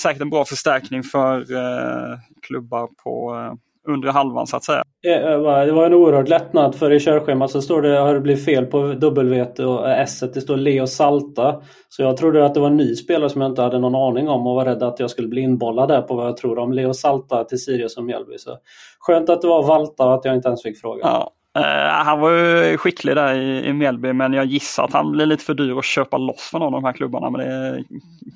säkert 0.00 0.22
en 0.22 0.30
bra 0.30 0.44
förstärkning 0.44 1.02
för 1.02 1.38
eh, 1.52 2.18
klubbar 2.42 2.88
på 3.04 3.34
eh, 3.36 3.54
undre 3.88 4.10
halvan 4.10 4.46
så 4.46 4.56
att 4.56 4.64
säga. 4.64 4.82
Det 5.02 5.36
var 5.72 5.86
en 5.86 5.94
oerhörd 5.94 6.28
lättnad 6.28 6.74
för 6.74 6.92
i 6.92 7.00
körschemat 7.00 7.50
så 7.50 7.62
står 7.62 7.82
det, 7.82 7.98
har 7.98 8.14
det 8.14 8.20
blivit 8.20 8.44
fel 8.44 8.66
på 8.66 8.92
W 8.92 9.46
och 9.64 9.90
S. 9.90 10.24
Det 10.34 10.40
står 10.40 10.56
Leo 10.56 10.86
Salta. 10.86 11.62
Så 11.88 12.02
jag 12.02 12.16
trodde 12.16 12.46
att 12.46 12.54
det 12.54 12.60
var 12.60 12.66
en 12.66 12.76
ny 12.76 12.94
spelare 12.94 13.30
som 13.30 13.40
jag 13.40 13.50
inte 13.50 13.62
hade 13.62 13.78
någon 13.78 13.94
aning 13.94 14.28
om 14.28 14.46
och 14.46 14.54
var 14.54 14.64
rädd 14.64 14.82
att 14.82 15.00
jag 15.00 15.10
skulle 15.10 15.28
bli 15.28 15.40
inbollad 15.40 15.88
där 15.88 16.02
på 16.02 16.14
vad 16.14 16.26
jag 16.26 16.36
tror 16.36 16.58
om 16.58 16.72
Leo 16.72 16.94
Salta 16.94 17.44
till 17.44 17.58
Sirius 17.58 17.96
och 17.96 18.04
Mjällby. 18.04 18.38
Så 18.38 18.58
skönt 18.98 19.30
att 19.30 19.42
det 19.42 19.48
var 19.48 19.62
Valta 19.62 20.06
och 20.06 20.14
att 20.14 20.24
jag 20.24 20.34
inte 20.34 20.48
ens 20.48 20.62
fick 20.62 20.80
fråga. 20.80 21.00
Ja. 21.02 21.30
Uh, 21.58 21.64
han 21.90 22.20
var 22.20 22.30
ju 22.30 22.76
skicklig 22.78 23.16
där 23.16 23.34
i, 23.34 23.66
i 23.66 23.72
Mjällby 23.72 24.12
men 24.12 24.32
jag 24.32 24.44
gissar 24.44 24.84
att 24.84 24.92
han 24.92 25.12
blir 25.12 25.26
lite 25.26 25.44
för 25.44 25.54
dyr 25.54 25.78
att 25.78 25.84
köpa 25.84 26.18
loss 26.18 26.40
från 26.40 26.60
någon 26.60 26.74
av 26.74 26.80
de 26.80 26.86
här 26.86 26.92
klubbarna. 26.92 27.30
Men 27.30 27.40
det 27.40 27.54
är 27.54 27.84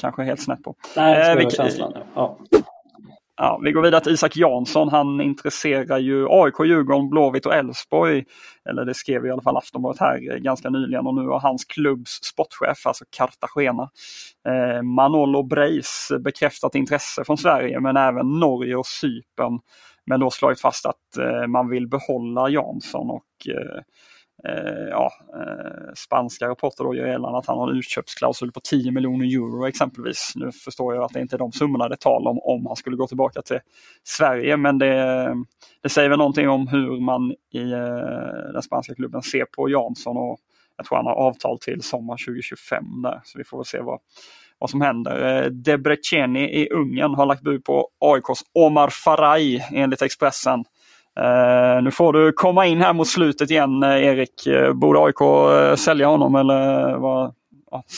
kanske 0.00 0.22
helt 0.22 0.40
snett 0.40 0.62
på. 0.62 0.74
Nej, 0.96 1.36
det 1.36 1.42
uh, 1.42 1.48
känslan. 1.48 1.92
Ja. 2.14 2.36
Ja, 3.40 3.60
vi 3.64 3.72
går 3.72 3.82
vidare 3.82 4.00
till 4.00 4.12
Isak 4.12 4.36
Jansson. 4.36 4.88
Han 4.88 5.20
intresserar 5.20 5.98
ju 5.98 6.26
AIK, 6.30 6.54
Djurgården, 6.64 7.08
Blåvitt 7.08 7.46
och 7.46 7.54
Elfsborg. 7.54 8.24
Eller 8.68 8.84
det 8.84 8.94
skrev 8.94 9.26
i 9.26 9.30
alla 9.30 9.42
fall 9.42 9.56
Aftonbladet 9.56 10.00
här 10.00 10.32
eh, 10.32 10.36
ganska 10.36 10.70
nyligen 10.70 11.06
och 11.06 11.14
nu 11.14 11.28
har 11.28 11.40
hans 11.40 11.64
klubbs 11.64 12.10
sportchef, 12.10 12.86
alltså 12.86 13.04
Cartagena, 13.16 13.90
eh, 14.48 14.82
Manolo 14.82 15.42
Breis 15.42 16.08
bekräftat 16.20 16.74
intresse 16.74 17.24
från 17.24 17.38
Sverige 17.38 17.80
men 17.80 17.96
även 17.96 18.38
Norge 18.40 18.76
och 18.76 18.86
Cypern. 18.86 19.60
Men 20.06 20.20
då 20.20 20.30
slagit 20.30 20.60
fast 20.60 20.86
att 20.86 21.16
eh, 21.18 21.46
man 21.46 21.68
vill 21.68 21.88
behålla 21.88 22.48
Jansson 22.48 23.10
och 23.10 23.48
eh, 23.48 23.82
eh, 24.44 24.88
ja, 24.90 25.12
eh, 25.34 25.92
spanska 25.94 26.48
rapporter 26.48 26.84
då 26.84 26.94
gör 26.94 27.06
gällande 27.06 27.38
att 27.38 27.46
han 27.46 27.58
har 27.58 27.70
en 27.70 27.76
utköpsklausul 27.76 28.52
på 28.52 28.60
10 28.60 28.92
miljoner 28.92 29.26
euro 29.26 29.66
exempelvis. 29.66 30.32
Nu 30.34 30.52
förstår 30.52 30.94
jag 30.94 31.04
att 31.04 31.12
det 31.12 31.20
inte 31.20 31.36
är 31.36 31.38
de 31.38 31.52
summorna 31.52 31.88
det 31.88 32.00
talar 32.00 32.30
om 32.30 32.38
om 32.42 32.66
han 32.66 32.76
skulle 32.76 32.96
gå 32.96 33.06
tillbaka 33.06 33.42
till 33.42 33.58
Sverige 34.04 34.56
men 34.56 34.78
det, 34.78 35.34
det 35.82 35.88
säger 35.88 36.08
väl 36.08 36.18
någonting 36.18 36.48
om 36.48 36.68
hur 36.68 37.00
man 37.00 37.32
i 37.52 37.72
eh, 37.72 38.52
den 38.52 38.62
spanska 38.62 38.94
klubben 38.94 39.22
ser 39.22 39.44
på 39.44 39.68
Jansson 39.68 40.16
och 40.16 40.38
jag 40.76 40.86
tror 40.86 40.96
han 40.96 41.06
har 41.06 41.14
avtal 41.14 41.58
till 41.58 41.82
sommar 41.82 42.16
2025 42.26 42.84
där 43.02 43.20
så 43.24 43.38
vi 43.38 43.44
får 43.44 43.58
väl 43.58 43.64
se 43.64 43.80
vad, 43.80 43.98
vad 44.58 44.70
som 44.70 44.80
händer. 44.80 45.42
Eh, 45.42 45.50
Debreceni 45.50 46.62
i 46.62 46.68
Ungern 46.70 47.14
har 47.14 47.26
lagt 47.26 47.42
bud 47.42 47.64
på 47.64 47.88
AIKs 47.98 48.42
Omar 48.52 48.88
Faraj 48.88 49.68
enligt 49.72 50.02
Expressen. 50.02 50.64
Uh, 51.18 51.82
nu 51.82 51.90
får 51.90 52.12
du 52.12 52.32
komma 52.32 52.66
in 52.66 52.80
här 52.80 52.92
mot 52.92 53.08
slutet 53.08 53.50
igen 53.50 53.82
uh, 53.82 54.04
Erik. 54.04 54.46
Uh, 54.46 54.72
borde 54.72 54.98
AIK 54.98 55.20
uh, 55.20 55.76
sälja 55.76 56.06
honom 56.06 56.34
eller 56.34 56.96
vad, 56.96 57.34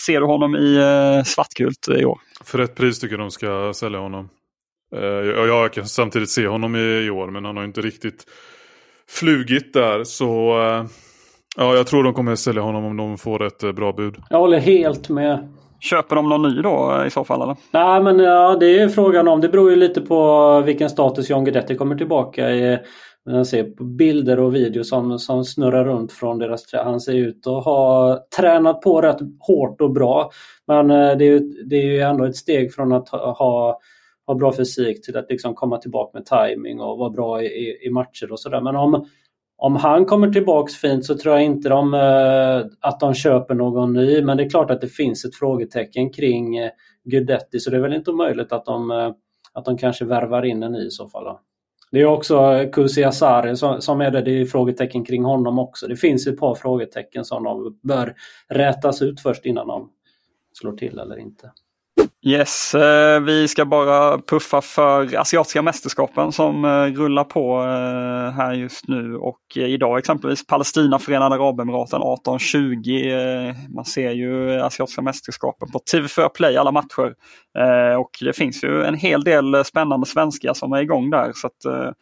ser 0.07 0.21
du 0.21 0.27
honom 0.27 0.57
i 0.57 0.79
uh, 0.79 1.23
svartgult 1.23 1.89
i 1.89 2.05
år? 2.05 2.19
För 2.45 2.59
rätt 2.59 2.75
pris 2.75 3.01
tycker 3.01 3.15
jag 3.15 3.21
de 3.21 3.31
ska 3.31 3.73
sälja 3.75 3.99
honom. 3.99 4.29
Uh, 4.97 5.05
jag, 5.05 5.49
jag 5.49 5.73
kan 5.73 5.87
samtidigt 5.87 6.31
se 6.31 6.47
honom 6.47 6.77
i, 6.77 7.07
i, 7.07 7.11
år 7.11 7.31
men 7.31 7.45
han 7.45 7.57
har 7.57 7.65
inte 7.65 7.81
riktigt 7.81 8.25
flugit 9.09 9.73
där 9.73 10.05
så 10.05 10.55
ja, 11.57 11.75
jag 11.75 11.87
tror 11.87 12.05
de 12.05 12.15
kommer 12.15 12.37
sälja 12.37 12.63
honom 12.63 12.85
om 12.85 12.97
de 12.97 13.19
får 13.19 13.43
ett 13.47 13.75
bra 13.75 13.93
bud. 13.93 14.17
Jag 14.31 14.39
håller 14.39 14.59
helt 14.59 15.09
med. 15.09 15.49
Köper 15.81 16.17
de 16.17 16.29
någon 16.29 16.43
ny 16.43 16.63
då 16.63 17.05
i 17.07 17.11
så 17.11 17.25
fall? 17.25 17.43
Eller? 17.43 17.57
Nej 17.71 18.03
men 18.03 18.19
ja, 18.19 18.57
det 18.61 18.79
är 18.79 18.89
frågan 18.89 19.29
om. 19.29 19.41
Det 19.41 19.49
beror 19.49 19.71
ju 19.71 19.77
lite 19.77 20.01
på 20.01 20.61
vilken 20.61 20.91
status 20.91 21.31
John 21.31 21.45
Guidetti 21.45 21.77
kommer 21.77 21.97
tillbaka 21.97 22.51
i. 22.51 22.79
Man 23.27 23.45
ser 23.45 23.65
på 23.65 23.85
bilder 23.85 24.41
och 24.41 24.55
videos 24.55 24.89
som, 24.89 25.19
som 25.19 25.45
snurrar 25.45 25.85
runt 25.85 26.13
från 26.13 26.39
deras. 26.39 26.73
Han 26.73 27.01
ser 27.01 27.15
ut 27.15 27.47
att 27.47 27.65
ha 27.65 28.19
tränat 28.37 28.81
på 28.81 29.01
rätt 29.01 29.19
hårt 29.39 29.81
och 29.81 29.93
bra. 29.93 30.31
Men 30.67 30.91
eh, 30.91 31.17
det 31.17 31.25
är 31.25 31.31
ju, 31.31 31.39
det 31.41 31.77
är 31.77 31.87
ju 31.87 32.01
ändå 32.01 32.25
ett 32.25 32.37
steg 32.37 32.75
från 32.75 32.93
att 32.93 33.09
ha, 33.09 33.79
ha 34.27 34.35
bra 34.35 34.53
fysik 34.53 35.05
till 35.05 35.17
att 35.17 35.31
liksom 35.31 35.55
komma 35.55 35.79
tillbaka 35.79 36.19
med 36.19 36.27
timing 36.27 36.81
och 36.81 36.99
vara 36.99 37.11
bra 37.11 37.43
i, 37.43 37.87
i 37.87 37.91
matcher 37.91 38.33
och 38.33 38.41
sådär. 38.41 38.61
Men 38.61 38.77
om, 38.77 39.07
om 39.57 39.77
han 39.77 40.05
kommer 40.05 40.33
tillbaks 40.33 40.75
fint 40.75 41.05
så 41.05 41.19
tror 41.19 41.35
jag 41.35 41.45
inte 41.45 41.69
de, 41.69 41.95
eh, 41.95 42.67
att 42.81 43.01
de 43.01 43.15
köper 43.15 43.55
någon 43.55 43.93
ny. 43.93 44.23
Men 44.23 44.37
det 44.37 44.43
är 44.43 44.51
klart 44.51 44.71
att 44.71 44.81
det 44.81 44.89
finns 44.89 45.25
ett 45.25 45.35
frågetecken 45.35 46.11
kring 46.13 46.57
eh, 46.57 46.71
Gudetti 47.05 47.61
så 47.61 47.71
det 47.71 47.77
är 47.77 47.81
väl 47.81 47.95
inte 47.95 48.11
omöjligt 48.11 48.53
att 48.53 48.65
de, 48.65 48.91
att 49.53 49.65
de 49.65 49.79
kanske 49.79 50.05
värvar 50.05 50.43
in 50.45 50.63
en 50.63 50.73
ny 50.73 50.87
i 50.87 50.91
så 50.91 51.09
fall. 51.09 51.25
Då. 51.25 51.41
Det 51.91 52.01
är 52.01 52.07
också 52.07 52.67
Kusi 52.73 53.05
Asari 53.05 53.57
som, 53.81 54.01
är 54.01 54.11
det. 54.11 54.23
Det 54.23 54.41
är 54.41 54.45
frågetecken 54.45 55.05
kring 55.05 55.25
honom 55.25 55.59
också. 55.59 55.87
Det 55.87 55.97
finns 55.97 56.27
ett 56.27 56.39
par 56.39 56.55
frågetecken 56.55 57.25
som 57.25 57.45
de 57.45 57.79
bör 57.83 58.15
rätas 58.49 59.03
ut 59.03 59.21
först 59.21 59.47
innan 59.47 59.69
de 59.69 59.91
slår 60.53 60.73
till 60.73 60.99
eller 60.99 61.19
inte. 61.19 61.53
Yes, 62.27 62.75
eh, 62.75 63.21
vi 63.21 63.49
ska 63.49 63.65
bara 63.65 64.19
puffa 64.19 64.61
för 64.61 65.17
asiatiska 65.17 65.63
mästerskapen 65.63 66.33
som 66.33 66.65
eh, 66.65 66.71
rullar 66.71 67.25
på 67.25 67.61
eh, 67.63 68.37
här 68.37 68.53
just 68.53 68.89
nu 68.89 69.17
och 69.17 69.41
idag 69.57 69.99
exempelvis 69.99 70.47
Palestina, 70.47 70.99
Förenade 70.99 71.35
Arabemiraten 71.35 72.01
18.20. 72.01 73.75
Man 73.75 73.85
ser 73.85 74.11
ju 74.11 74.61
asiatiska 74.61 75.03
mästerskapen 75.03 75.71
på 75.71 75.79
TV4 75.93 76.29
Play 76.29 76.57
alla 76.57 76.73
matcher. 76.73 77.15
Och 77.99 78.11
det 78.21 78.33
finns 78.37 78.65
ju 78.65 78.85
en 78.85 78.95
hel 78.95 79.25
del 79.25 79.65
spännande 79.65 80.07
svenskar 80.07 80.55
som 80.55 80.73
är 80.73 80.83
igång 80.83 81.11
där. 81.11 81.33
så 81.35 81.47
att 81.47 81.97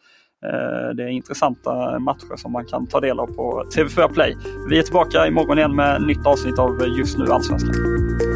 det 0.95 1.03
är 1.03 1.07
intressanta 1.07 1.99
matcher 1.99 2.35
som 2.35 2.51
man 2.51 2.65
kan 2.65 2.87
ta 2.87 2.99
del 2.99 3.19
av 3.19 3.27
på 3.27 3.63
TV4 3.75 4.13
Play. 4.13 4.37
Vi 4.69 4.79
är 4.79 4.83
tillbaka 4.83 5.27
imorgon 5.27 5.57
igen 5.57 5.75
med 5.75 6.01
nytt 6.01 6.25
avsnitt 6.25 6.59
av 6.59 6.87
Just 6.97 7.17
nu 7.17 7.25
Allsvenskan. 7.31 8.28